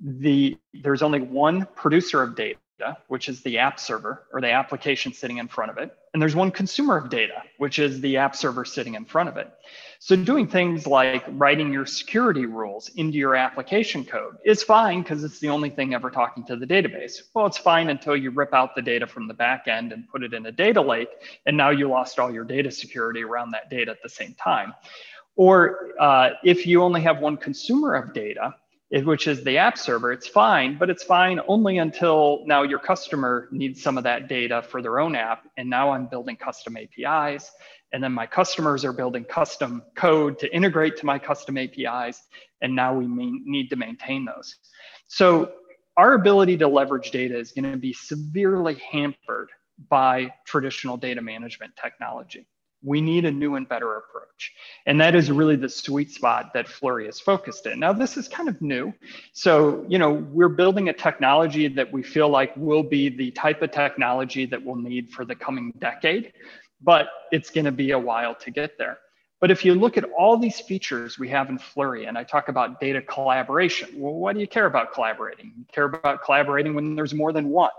The, 0.00 0.58
there's 0.74 1.02
only 1.02 1.20
one 1.20 1.66
producer 1.74 2.22
of 2.22 2.36
data, 2.36 2.58
which 3.08 3.28
is 3.28 3.42
the 3.42 3.58
app 3.58 3.78
server 3.78 4.24
or 4.32 4.40
the 4.40 4.50
application 4.50 5.12
sitting 5.12 5.38
in 5.38 5.48
front 5.48 5.70
of 5.70 5.78
it. 5.78 5.96
And 6.12 6.20
there's 6.20 6.36
one 6.36 6.50
consumer 6.50 6.96
of 6.96 7.08
data, 7.08 7.42
which 7.58 7.78
is 7.78 8.00
the 8.00 8.18
app 8.18 8.36
server 8.36 8.64
sitting 8.64 8.94
in 8.94 9.04
front 9.04 9.28
of 9.28 9.36
it. 9.36 9.50
So 9.98 10.16
doing 10.16 10.46
things 10.46 10.86
like 10.86 11.24
writing 11.28 11.72
your 11.72 11.86
security 11.86 12.44
rules 12.44 12.90
into 12.96 13.16
your 13.16 13.36
application 13.36 14.04
code 14.04 14.36
is 14.44 14.62
fine 14.62 15.02
because 15.02 15.24
it's 15.24 15.38
the 15.38 15.48
only 15.48 15.70
thing 15.70 15.94
ever 15.94 16.10
talking 16.10 16.44
to 16.46 16.56
the 16.56 16.66
database. 16.66 17.22
Well, 17.34 17.46
it's 17.46 17.58
fine 17.58 17.88
until 17.88 18.16
you 18.16 18.30
rip 18.30 18.52
out 18.52 18.74
the 18.74 18.82
data 18.82 19.06
from 19.06 19.28
the 19.28 19.34
back 19.34 19.68
end 19.68 19.92
and 19.92 20.08
put 20.08 20.22
it 20.22 20.34
in 20.34 20.46
a 20.46 20.52
data 20.52 20.80
lake. 20.80 21.08
And 21.46 21.56
now 21.56 21.70
you 21.70 21.88
lost 21.88 22.18
all 22.18 22.32
your 22.32 22.44
data 22.44 22.70
security 22.70 23.22
around 23.22 23.52
that 23.52 23.70
data 23.70 23.90
at 23.92 24.02
the 24.02 24.08
same 24.08 24.34
time. 24.34 24.74
Or 25.36 25.90
uh, 25.98 26.30
if 26.44 26.66
you 26.66 26.82
only 26.82 27.00
have 27.02 27.20
one 27.20 27.36
consumer 27.36 27.94
of 27.94 28.12
data, 28.12 28.54
which 29.00 29.26
is 29.26 29.42
the 29.42 29.56
app 29.56 29.78
server, 29.78 30.12
it's 30.12 30.28
fine, 30.28 30.76
but 30.76 30.90
it's 30.90 31.02
fine 31.02 31.40
only 31.48 31.78
until 31.78 32.42
now 32.44 32.62
your 32.62 32.78
customer 32.78 33.48
needs 33.50 33.82
some 33.82 33.96
of 33.96 34.04
that 34.04 34.28
data 34.28 34.62
for 34.62 34.82
their 34.82 35.00
own 35.00 35.16
app. 35.16 35.48
And 35.56 35.70
now 35.70 35.90
I'm 35.90 36.06
building 36.06 36.36
custom 36.36 36.76
APIs. 36.76 37.50
And 37.94 38.04
then 38.04 38.12
my 38.12 38.26
customers 38.26 38.84
are 38.84 38.92
building 38.92 39.24
custom 39.24 39.82
code 39.96 40.38
to 40.40 40.54
integrate 40.54 40.98
to 40.98 41.06
my 41.06 41.18
custom 41.18 41.56
APIs. 41.56 42.22
And 42.60 42.76
now 42.76 42.94
we 42.94 43.06
need 43.06 43.70
to 43.70 43.76
maintain 43.76 44.26
those. 44.26 44.56
So 45.08 45.52
our 45.96 46.12
ability 46.12 46.58
to 46.58 46.68
leverage 46.68 47.10
data 47.10 47.38
is 47.38 47.52
going 47.52 47.70
to 47.70 47.78
be 47.78 47.94
severely 47.94 48.74
hampered 48.90 49.50
by 49.88 50.32
traditional 50.46 50.98
data 50.98 51.22
management 51.22 51.72
technology 51.76 52.46
we 52.82 53.00
need 53.00 53.24
a 53.24 53.30
new 53.30 53.54
and 53.56 53.68
better 53.68 53.96
approach. 53.96 54.52
And 54.86 55.00
that 55.00 55.14
is 55.14 55.30
really 55.30 55.56
the 55.56 55.68
sweet 55.68 56.10
spot 56.10 56.52
that 56.54 56.66
Fluree 56.66 57.08
is 57.08 57.20
focused 57.20 57.66
in. 57.66 57.78
Now, 57.78 57.92
this 57.92 58.16
is 58.16 58.28
kind 58.28 58.48
of 58.48 58.60
new. 58.60 58.92
So, 59.32 59.84
you 59.88 59.98
know, 59.98 60.12
we're 60.12 60.48
building 60.48 60.88
a 60.88 60.92
technology 60.92 61.68
that 61.68 61.92
we 61.92 62.02
feel 62.02 62.28
like 62.28 62.56
will 62.56 62.82
be 62.82 63.08
the 63.08 63.30
type 63.32 63.62
of 63.62 63.70
technology 63.70 64.46
that 64.46 64.62
we'll 64.62 64.76
need 64.76 65.10
for 65.10 65.24
the 65.24 65.34
coming 65.34 65.72
decade, 65.78 66.32
but 66.80 67.08
it's 67.30 67.50
going 67.50 67.66
to 67.66 67.72
be 67.72 67.92
a 67.92 67.98
while 67.98 68.34
to 68.36 68.50
get 68.50 68.76
there. 68.78 68.98
But 69.42 69.50
if 69.50 69.64
you 69.64 69.74
look 69.74 69.98
at 69.98 70.04
all 70.16 70.36
these 70.36 70.60
features 70.60 71.18
we 71.18 71.28
have 71.30 71.50
in 71.50 71.58
Fluree, 71.58 72.06
and 72.06 72.16
I 72.16 72.22
talk 72.22 72.48
about 72.48 72.78
data 72.78 73.02
collaboration, 73.02 73.88
well, 73.96 74.14
why 74.14 74.32
do 74.32 74.38
you 74.38 74.46
care 74.46 74.66
about 74.66 74.94
collaborating? 74.94 75.52
You 75.58 75.64
care 75.74 75.86
about 75.86 76.22
collaborating 76.22 76.74
when 76.74 76.94
there's 76.94 77.12
more 77.12 77.32
than 77.32 77.48
one, 77.48 77.72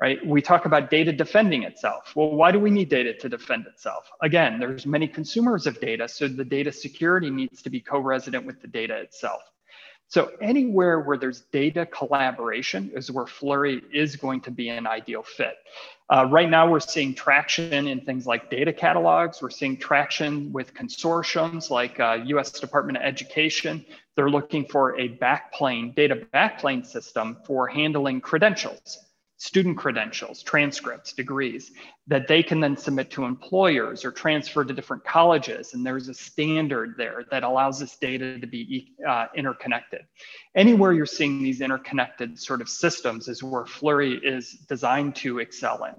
right? 0.00 0.26
We 0.26 0.40
talk 0.40 0.64
about 0.64 0.88
data 0.88 1.12
defending 1.12 1.64
itself. 1.64 2.14
Well, 2.16 2.30
why 2.30 2.50
do 2.50 2.58
we 2.58 2.70
need 2.70 2.88
data 2.88 3.12
to 3.12 3.28
defend 3.28 3.66
itself? 3.66 4.10
Again, 4.22 4.58
there's 4.58 4.86
many 4.86 5.06
consumers 5.06 5.66
of 5.66 5.78
data, 5.80 6.08
so 6.08 6.28
the 6.28 6.46
data 6.46 6.72
security 6.72 7.28
needs 7.28 7.60
to 7.60 7.68
be 7.68 7.78
co-resident 7.78 8.46
with 8.46 8.62
the 8.62 8.68
data 8.68 8.96
itself. 8.96 9.42
So 10.12 10.30
anywhere 10.42 11.00
where 11.00 11.16
there's 11.16 11.40
data 11.52 11.86
collaboration 11.86 12.90
is 12.94 13.10
where 13.10 13.24
Fluree 13.24 13.82
is 13.90 14.14
going 14.14 14.42
to 14.42 14.50
be 14.50 14.68
an 14.68 14.86
ideal 14.86 15.22
fit. 15.22 15.56
Uh, 16.10 16.28
right 16.30 16.50
now, 16.50 16.70
we're 16.70 16.80
seeing 16.80 17.14
traction 17.14 17.88
in 17.88 18.02
things 18.02 18.26
like 18.26 18.50
data 18.50 18.74
catalogs. 18.74 19.40
We're 19.40 19.48
seeing 19.48 19.78
traction 19.78 20.52
with 20.52 20.74
consortiums 20.74 21.70
like 21.70 21.98
uh, 21.98 22.18
US 22.26 22.52
Department 22.52 22.98
of 22.98 23.04
Education. 23.04 23.86
They're 24.14 24.28
looking 24.28 24.66
for 24.66 25.00
a 25.00 25.16
backplane, 25.16 25.94
data 25.94 26.26
backplane 26.34 26.84
system 26.84 27.38
for 27.46 27.66
handling 27.66 28.20
credentials 28.20 28.98
student 29.42 29.76
credentials, 29.76 30.40
transcripts, 30.40 31.12
degrees 31.12 31.72
that 32.06 32.28
they 32.28 32.44
can 32.44 32.60
then 32.60 32.76
submit 32.76 33.10
to 33.10 33.24
employers 33.24 34.04
or 34.04 34.12
transfer 34.12 34.64
to 34.64 34.72
different 34.72 35.04
colleges. 35.04 35.74
And 35.74 35.84
there's 35.84 36.06
a 36.06 36.14
standard 36.14 36.94
there 36.96 37.24
that 37.32 37.42
allows 37.42 37.80
this 37.80 37.96
data 37.96 38.38
to 38.38 38.46
be 38.46 38.94
uh, 39.04 39.26
interconnected. 39.34 40.02
Anywhere 40.54 40.92
you're 40.92 41.06
seeing 41.06 41.42
these 41.42 41.60
interconnected 41.60 42.38
sort 42.38 42.60
of 42.60 42.68
systems 42.68 43.26
is 43.26 43.42
where 43.42 43.64
Fluree 43.64 44.20
is 44.22 44.52
designed 44.68 45.16
to 45.16 45.40
excel 45.40 45.86
in. 45.86 45.94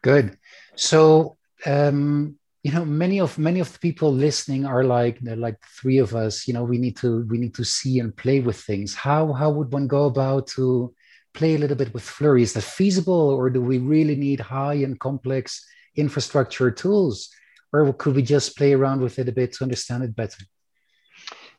Good. 0.00 0.38
So, 0.76 1.38
um, 1.66 2.38
you 2.64 2.72
know 2.72 2.84
many 2.84 3.20
of 3.20 3.38
many 3.38 3.60
of 3.60 3.70
the 3.72 3.78
people 3.78 4.10
listening 4.10 4.64
are 4.64 4.84
like 4.84 5.20
they're 5.20 5.36
like 5.36 5.60
three 5.78 5.98
of 5.98 6.14
us 6.16 6.48
you 6.48 6.54
know 6.54 6.64
we 6.64 6.78
need 6.78 6.96
to 6.96 7.26
we 7.28 7.36
need 7.36 7.54
to 7.54 7.64
see 7.64 8.00
and 8.00 8.16
play 8.16 8.40
with 8.40 8.58
things. 8.60 8.94
How 8.94 9.32
how 9.34 9.50
would 9.50 9.70
one 9.72 9.86
go 9.86 10.06
about 10.06 10.46
to 10.56 10.94
play 11.34 11.54
a 11.54 11.58
little 11.58 11.76
bit 11.76 11.92
with 11.92 12.02
fluree? 12.02 12.42
Is 12.42 12.54
that 12.54 12.62
feasible 12.62 13.28
or 13.38 13.50
do 13.50 13.60
we 13.60 13.78
really 13.78 14.16
need 14.16 14.40
high 14.40 14.74
and 14.86 14.98
complex 14.98 15.62
infrastructure 15.96 16.70
tools? 16.70 17.28
Or 17.72 17.92
could 17.92 18.14
we 18.14 18.22
just 18.22 18.56
play 18.56 18.72
around 18.72 19.00
with 19.02 19.18
it 19.18 19.28
a 19.28 19.32
bit 19.32 19.52
to 19.54 19.64
understand 19.64 20.04
it 20.04 20.16
better 20.16 20.44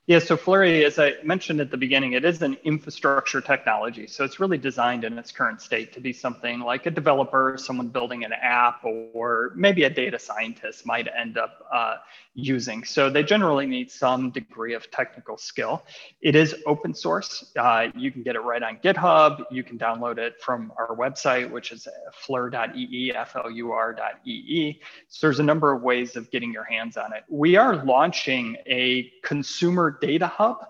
yeah, 0.07 0.19
so 0.19 0.37
Fluree, 0.37 0.83
as 0.83 0.99
I 0.99 1.13
mentioned 1.23 1.59
at 1.59 1.71
the 1.71 1.77
beginning, 1.77 2.13
it 2.13 2.23
is 2.23 2.43
an 2.43 2.57
infrastructure 2.63 3.41
technology. 3.41 4.05
So 4.05 4.23
it's 4.23 4.39
really 4.39 4.59
designed 4.59 5.03
in 5.03 5.17
its 5.17 5.31
current 5.31 5.61
state 5.61 5.93
to 5.93 5.99
be 5.99 6.13
something 6.13 6.59
like 6.59 6.85
a 6.85 6.91
developer, 6.91 7.55
someone 7.57 7.87
building 7.87 8.23
an 8.23 8.31
app, 8.31 8.85
or 8.85 9.53
maybe 9.55 9.83
a 9.85 9.89
data 9.89 10.19
scientist 10.19 10.85
might 10.85 11.07
end 11.07 11.39
up 11.39 11.65
uh, 11.73 11.95
using. 12.35 12.83
So 12.83 13.09
they 13.09 13.23
generally 13.23 13.65
need 13.65 13.89
some 13.89 14.29
degree 14.29 14.75
of 14.75 14.91
technical 14.91 15.37
skill. 15.37 15.83
It 16.21 16.35
is 16.35 16.53
open 16.67 16.93
source. 16.93 17.51
Uh, 17.57 17.87
you 17.95 18.11
can 18.11 18.21
get 18.21 18.35
it 18.35 18.41
right 18.41 18.61
on 18.61 18.77
GitHub. 18.83 19.45
You 19.49 19.63
can 19.63 19.79
download 19.79 20.19
it 20.19 20.39
from 20.39 20.71
our 20.77 20.95
website, 20.95 21.49
which 21.49 21.71
is 21.71 21.87
flur.ee, 22.27 23.11
F-L-U-R.ee. 23.15 24.81
So 25.07 25.27
there's 25.27 25.39
a 25.39 25.43
number 25.43 25.71
of 25.71 25.81
ways 25.81 26.15
of 26.15 26.29
getting 26.29 26.53
your 26.53 26.65
hands 26.65 26.95
on 26.95 27.11
it. 27.13 27.23
We 27.27 27.55
are 27.55 27.83
launching 27.83 28.57
a 28.67 29.11
consumer 29.23 29.94
data 30.01 30.27
hub 30.27 30.65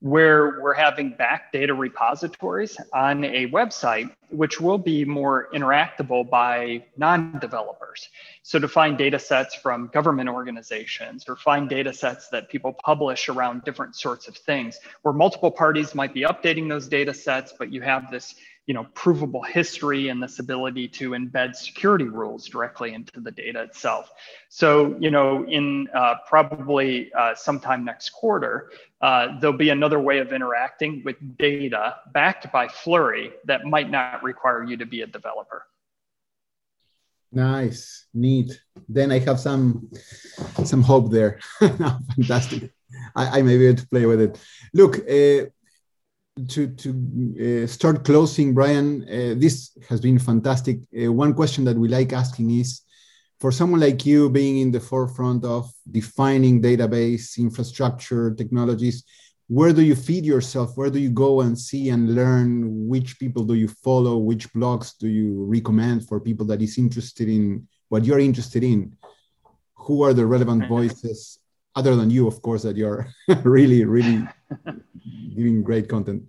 where 0.00 0.60
we're 0.60 0.74
having 0.74 1.10
back 1.10 1.52
data 1.52 1.74
repositories 1.74 2.76
on 2.92 3.24
a 3.24 3.50
website, 3.50 4.08
which 4.30 4.60
will 4.60 4.78
be 4.78 5.04
more 5.04 5.48
interactable 5.52 6.28
by 6.28 6.84
non-developers. 6.96 8.08
So 8.44 8.60
to 8.60 8.68
find 8.68 8.96
data 8.96 9.18
sets 9.18 9.56
from 9.56 9.90
government 9.92 10.28
organizations 10.28 11.24
or 11.28 11.34
find 11.34 11.68
data 11.68 11.92
sets 11.92 12.28
that 12.28 12.48
people 12.48 12.72
publish 12.84 13.28
around 13.28 13.64
different 13.64 13.96
sorts 13.96 14.28
of 14.28 14.36
things, 14.36 14.78
where 15.02 15.14
multiple 15.14 15.50
parties 15.50 15.96
might 15.96 16.14
be 16.14 16.22
updating 16.22 16.68
those 16.68 16.86
data 16.86 17.12
sets, 17.12 17.52
but 17.58 17.72
you 17.72 17.80
have 17.80 18.08
this 18.08 18.36
you 18.68 18.74
know, 18.74 18.86
provable 18.92 19.42
history 19.42 20.10
and 20.10 20.22
this 20.22 20.40
ability 20.40 20.86
to 20.86 21.12
embed 21.12 21.56
security 21.56 22.04
rules 22.04 22.46
directly 22.46 22.92
into 22.92 23.18
the 23.18 23.30
data 23.30 23.62
itself. 23.62 24.10
So, 24.50 24.94
you 25.00 25.10
know, 25.10 25.46
in 25.46 25.88
uh, 25.94 26.16
probably 26.26 27.10
uh, 27.14 27.34
sometime 27.34 27.82
next 27.82 28.10
quarter, 28.10 28.70
uh, 29.00 29.38
there'll 29.40 29.56
be 29.56 29.70
another 29.70 29.98
way 29.98 30.18
of 30.18 30.34
interacting 30.34 31.00
with 31.02 31.16
data 31.38 31.96
backed 32.12 32.52
by 32.52 32.68
Fluree 32.68 33.32
that 33.46 33.64
might 33.64 33.90
not 33.90 34.22
require 34.22 34.62
you 34.62 34.76
to 34.76 34.84
be 34.84 35.00
a 35.00 35.06
developer. 35.06 35.64
Nice, 37.32 38.06
neat. 38.12 38.60
Then 38.86 39.10
I 39.10 39.18
have 39.20 39.40
some 39.40 39.90
some 40.64 40.82
hope 40.82 41.10
there. 41.10 41.40
Fantastic. 41.58 42.70
I, 43.16 43.38
I 43.38 43.42
may 43.42 43.56
be 43.56 43.66
able 43.68 43.78
to 43.78 43.88
play 43.88 44.04
with 44.04 44.20
it. 44.20 44.38
Look, 44.74 44.98
uh, 44.98 45.50
to 46.46 46.68
to 46.68 47.64
uh, 47.64 47.66
start 47.66 48.04
closing, 48.04 48.54
Brian, 48.54 49.02
uh, 49.02 49.34
this 49.36 49.76
has 49.88 50.00
been 50.00 50.18
fantastic. 50.18 50.78
Uh, 50.92 51.12
one 51.12 51.34
question 51.34 51.64
that 51.64 51.76
we 51.76 51.88
like 51.88 52.12
asking 52.12 52.50
is, 52.50 52.82
for 53.40 53.50
someone 53.52 53.80
like 53.80 54.04
you 54.06 54.30
being 54.30 54.58
in 54.58 54.70
the 54.70 54.80
forefront 54.80 55.44
of 55.44 55.70
defining 55.90 56.62
database 56.62 57.38
infrastructure 57.38 58.34
technologies, 58.34 59.04
where 59.48 59.72
do 59.72 59.82
you 59.82 59.94
feed 59.94 60.24
yourself? 60.24 60.76
Where 60.76 60.90
do 60.90 60.98
you 60.98 61.10
go 61.10 61.40
and 61.40 61.58
see 61.58 61.88
and 61.88 62.14
learn? 62.14 62.86
Which 62.86 63.18
people 63.18 63.44
do 63.44 63.54
you 63.54 63.68
follow? 63.68 64.18
Which 64.18 64.52
blogs 64.52 64.96
do 64.98 65.08
you 65.08 65.44
recommend 65.44 66.06
for 66.06 66.20
people 66.20 66.46
that 66.46 66.60
is 66.60 66.78
interested 66.78 67.28
in 67.28 67.66
what 67.88 68.04
you're 68.04 68.18
interested 68.18 68.62
in? 68.62 68.96
Who 69.74 70.02
are 70.02 70.12
the 70.12 70.26
relevant 70.26 70.68
voices 70.68 71.38
other 71.78 71.94
than 71.94 72.10
you, 72.10 72.26
of 72.26 72.42
course, 72.42 72.62
that 72.64 72.76
you're 72.76 73.06
really, 73.44 73.84
really 73.84 74.26
giving 75.36 75.62
great 75.62 75.88
content. 75.88 76.22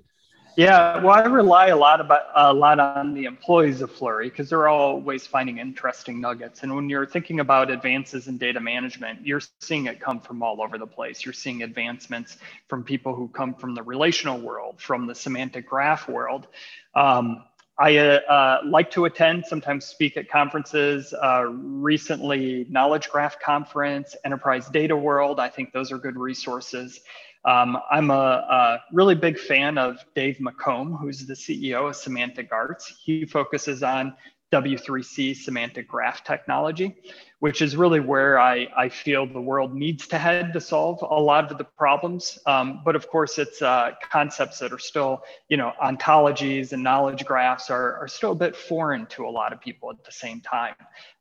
Yeah, 0.55 1.01
well, 1.01 1.15
I 1.15 1.21
rely 1.21 1.67
a 1.67 1.77
lot 1.77 2.01
about 2.01 2.23
a 2.35 2.53
lot 2.53 2.81
on 2.81 3.13
the 3.13 3.23
employees 3.23 3.79
of 3.81 3.91
Fluree 3.91 4.25
because 4.25 4.49
they're 4.49 4.67
always 4.67 5.25
finding 5.25 5.57
interesting 5.57 6.19
nuggets. 6.19 6.63
And 6.63 6.75
when 6.75 6.89
you're 6.89 7.05
thinking 7.05 7.39
about 7.39 7.71
advances 7.71 8.27
in 8.27 8.37
data 8.37 8.59
management, 8.59 9.25
you're 9.25 9.41
seeing 9.61 9.85
it 9.85 10.01
come 10.01 10.19
from 10.19 10.43
all 10.43 10.61
over 10.61 10.77
the 10.77 10.85
place. 10.85 11.23
You're 11.23 11.33
seeing 11.45 11.63
advancements 11.63 12.37
from 12.67 12.83
people 12.83 13.15
who 13.15 13.29
come 13.29 13.53
from 13.53 13.73
the 13.73 13.83
relational 13.83 14.37
world, 14.37 14.81
from 14.81 15.07
the 15.07 15.15
semantic 15.15 15.65
graph 15.65 16.09
world. 16.09 16.47
Um, 16.93 17.45
I 17.79 17.95
uh, 17.95 18.19
uh, 18.29 18.59
like 18.65 18.91
to 18.91 19.05
attend, 19.05 19.45
sometimes 19.45 19.85
speak 19.85 20.17
at 20.17 20.29
conferences. 20.29 21.13
Uh, 21.13 21.45
recently, 21.45 22.65
Knowledge 22.69 23.09
Graph 23.09 23.39
Conference, 23.39 24.17
Enterprise 24.25 24.67
Data 24.67 24.95
World. 24.95 25.39
I 25.39 25.47
think 25.47 25.71
those 25.71 25.89
are 25.89 25.97
good 25.97 26.17
resources. 26.17 26.99
Um, 27.45 27.77
I'm 27.89 28.11
a, 28.11 28.13
a, 28.13 28.83
really 28.91 29.15
big 29.15 29.39
fan 29.39 29.77
of 29.77 30.03
Dave 30.13 30.39
McComb, 30.39 30.99
who's 30.99 31.25
the 31.25 31.33
CEO 31.33 31.87
of 31.87 31.95
Semantic 31.95 32.51
Arts. 32.51 32.93
He 33.01 33.23
focuses 33.23 33.81
on 33.81 34.13
W3C 34.51 35.35
semantic 35.35 35.87
graph 35.87 36.23
technology, 36.23 36.95
which 37.39 37.61
is 37.61 37.75
really 37.75 37.99
where 37.99 38.39
I, 38.39 38.67
I 38.75 38.89
feel 38.89 39.27
the 39.27 39.39
world 39.39 39.75
needs 39.75 40.07
to 40.07 40.17
head 40.17 40.53
to 40.53 40.61
solve 40.61 41.01
a 41.03 41.21
lot 41.21 41.51
of 41.51 41.57
the 41.57 41.63
problems. 41.63 42.39
Um, 42.47 42.81
but 42.83 42.95
of 42.95 43.07
course, 43.09 43.37
it's 43.37 43.61
uh, 43.61 43.91
concepts 44.01 44.57
that 44.59 44.73
are 44.73 44.79
still, 44.79 45.23
you 45.49 45.57
know, 45.57 45.73
ontologies 45.83 46.73
and 46.73 46.81
knowledge 46.81 47.25
graphs 47.25 47.69
are, 47.69 47.97
are 47.97 48.07
still 48.07 48.31
a 48.31 48.35
bit 48.35 48.55
foreign 48.55 49.05
to 49.07 49.27
a 49.27 49.29
lot 49.29 49.53
of 49.53 49.61
people 49.61 49.91
at 49.91 50.03
the 50.03 50.11
same 50.11 50.41
time. 50.41 50.73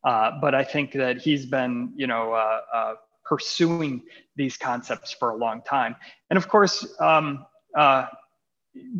Uh, 0.05 0.33
but 0.41 0.55
I 0.55 0.65
think 0.65 0.93
that 0.93 1.19
he's 1.19 1.45
been, 1.45 1.93
you 1.97 2.07
know, 2.07 2.33
uh, 2.33 2.61
uh 2.73 2.95
pursuing 3.29 4.03
these 4.37 4.57
concepts 4.57 5.13
for 5.13 5.31
a 5.31 5.37
long 5.37 5.61
time. 5.61 5.95
And 6.31 6.39
of 6.39 6.49
course, 6.49 6.87
um, 6.99 7.45
uh, 7.77 8.07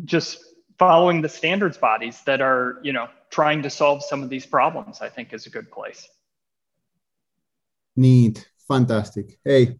just 0.05 0.43
following 0.79 1.21
the 1.21 1.29
standards 1.29 1.77
bodies 1.77 2.21
that 2.25 2.41
are, 2.41 2.79
you 2.81 2.93
know, 2.93 3.07
trying 3.29 3.61
to 3.61 3.69
solve 3.69 4.03
some 4.03 4.23
of 4.23 4.29
these 4.29 4.45
problems, 4.45 5.01
I 5.01 5.09
think 5.09 5.33
is 5.33 5.45
a 5.45 5.49
good 5.49 5.69
place. 5.69 6.07
Neat. 7.95 8.49
Fantastic. 8.67 9.37
Hey, 9.43 9.75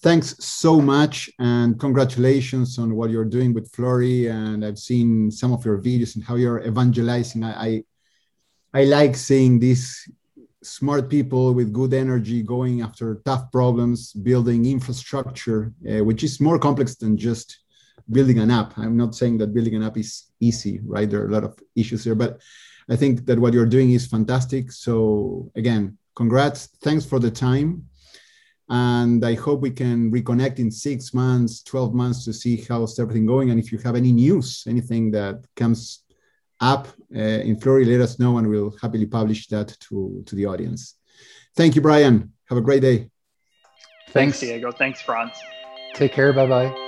thanks 0.00 0.36
so 0.38 0.80
much 0.80 1.30
and 1.38 1.80
congratulations 1.80 2.78
on 2.78 2.94
what 2.94 3.10
you're 3.10 3.24
doing 3.24 3.52
with 3.52 3.72
Fluree. 3.72 4.30
And 4.30 4.64
I've 4.64 4.78
seen 4.78 5.30
some 5.30 5.52
of 5.52 5.64
your 5.64 5.78
videos 5.78 6.14
and 6.14 6.24
how 6.24 6.36
you're 6.36 6.64
evangelizing. 6.64 7.42
I, 7.42 7.66
I, 7.66 7.84
I 8.74 8.84
like 8.84 9.16
seeing 9.16 9.58
these 9.58 10.08
smart 10.62 11.08
people 11.08 11.54
with 11.54 11.72
good 11.72 11.94
energy 11.94 12.42
going 12.42 12.82
after 12.82 13.22
tough 13.24 13.50
problems, 13.50 14.12
building 14.12 14.66
infrastructure, 14.66 15.72
uh, 15.90 16.04
which 16.04 16.22
is 16.22 16.40
more 16.40 16.58
complex 16.58 16.96
than 16.96 17.16
just 17.16 17.58
building 18.10 18.38
an 18.38 18.50
app. 18.50 18.76
I'm 18.78 18.96
not 18.96 19.14
saying 19.14 19.38
that 19.38 19.54
building 19.54 19.74
an 19.74 19.82
app 19.82 19.96
is 19.96 20.30
easy, 20.40 20.80
right? 20.84 21.08
There 21.08 21.22
are 21.22 21.28
a 21.28 21.32
lot 21.32 21.44
of 21.44 21.58
issues 21.74 22.04
here, 22.04 22.14
but 22.14 22.40
I 22.88 22.96
think 22.96 23.26
that 23.26 23.38
what 23.38 23.52
you're 23.52 23.66
doing 23.66 23.92
is 23.92 24.06
fantastic. 24.06 24.72
So 24.72 25.50
again, 25.54 25.98
congrats. 26.16 26.66
Thanks 26.82 27.04
for 27.04 27.18
the 27.18 27.30
time. 27.30 27.84
And 28.70 29.24
I 29.24 29.34
hope 29.34 29.60
we 29.60 29.70
can 29.70 30.10
reconnect 30.10 30.58
in 30.58 30.70
six 30.70 31.14
months, 31.14 31.62
12 31.62 31.94
months 31.94 32.24
to 32.24 32.32
see 32.32 32.64
how's 32.68 32.98
everything 32.98 33.24
going. 33.24 33.50
And 33.50 33.58
if 33.58 33.72
you 33.72 33.78
have 33.78 33.96
any 33.96 34.12
news, 34.12 34.64
anything 34.66 35.10
that 35.12 35.44
comes 35.56 36.04
up 36.60 36.88
uh, 37.14 37.18
in 37.18 37.56
Fluree, 37.56 37.86
let 37.86 38.00
us 38.00 38.18
know 38.18 38.36
and 38.38 38.48
we'll 38.48 38.76
happily 38.82 39.06
publish 39.06 39.46
that 39.48 39.74
to, 39.88 40.22
to 40.26 40.34
the 40.34 40.44
audience. 40.44 40.96
Thank 41.56 41.76
you, 41.76 41.82
Brian. 41.82 42.32
Have 42.48 42.58
a 42.58 42.62
great 42.62 42.82
day. 42.82 43.10
Thanks, 44.10 44.12
Thanks 44.12 44.40
Diego. 44.40 44.70
Thanks, 44.70 45.00
Franz. 45.00 45.32
Take 45.94 46.12
care. 46.12 46.32
Bye 46.32 46.46
bye. 46.46 46.87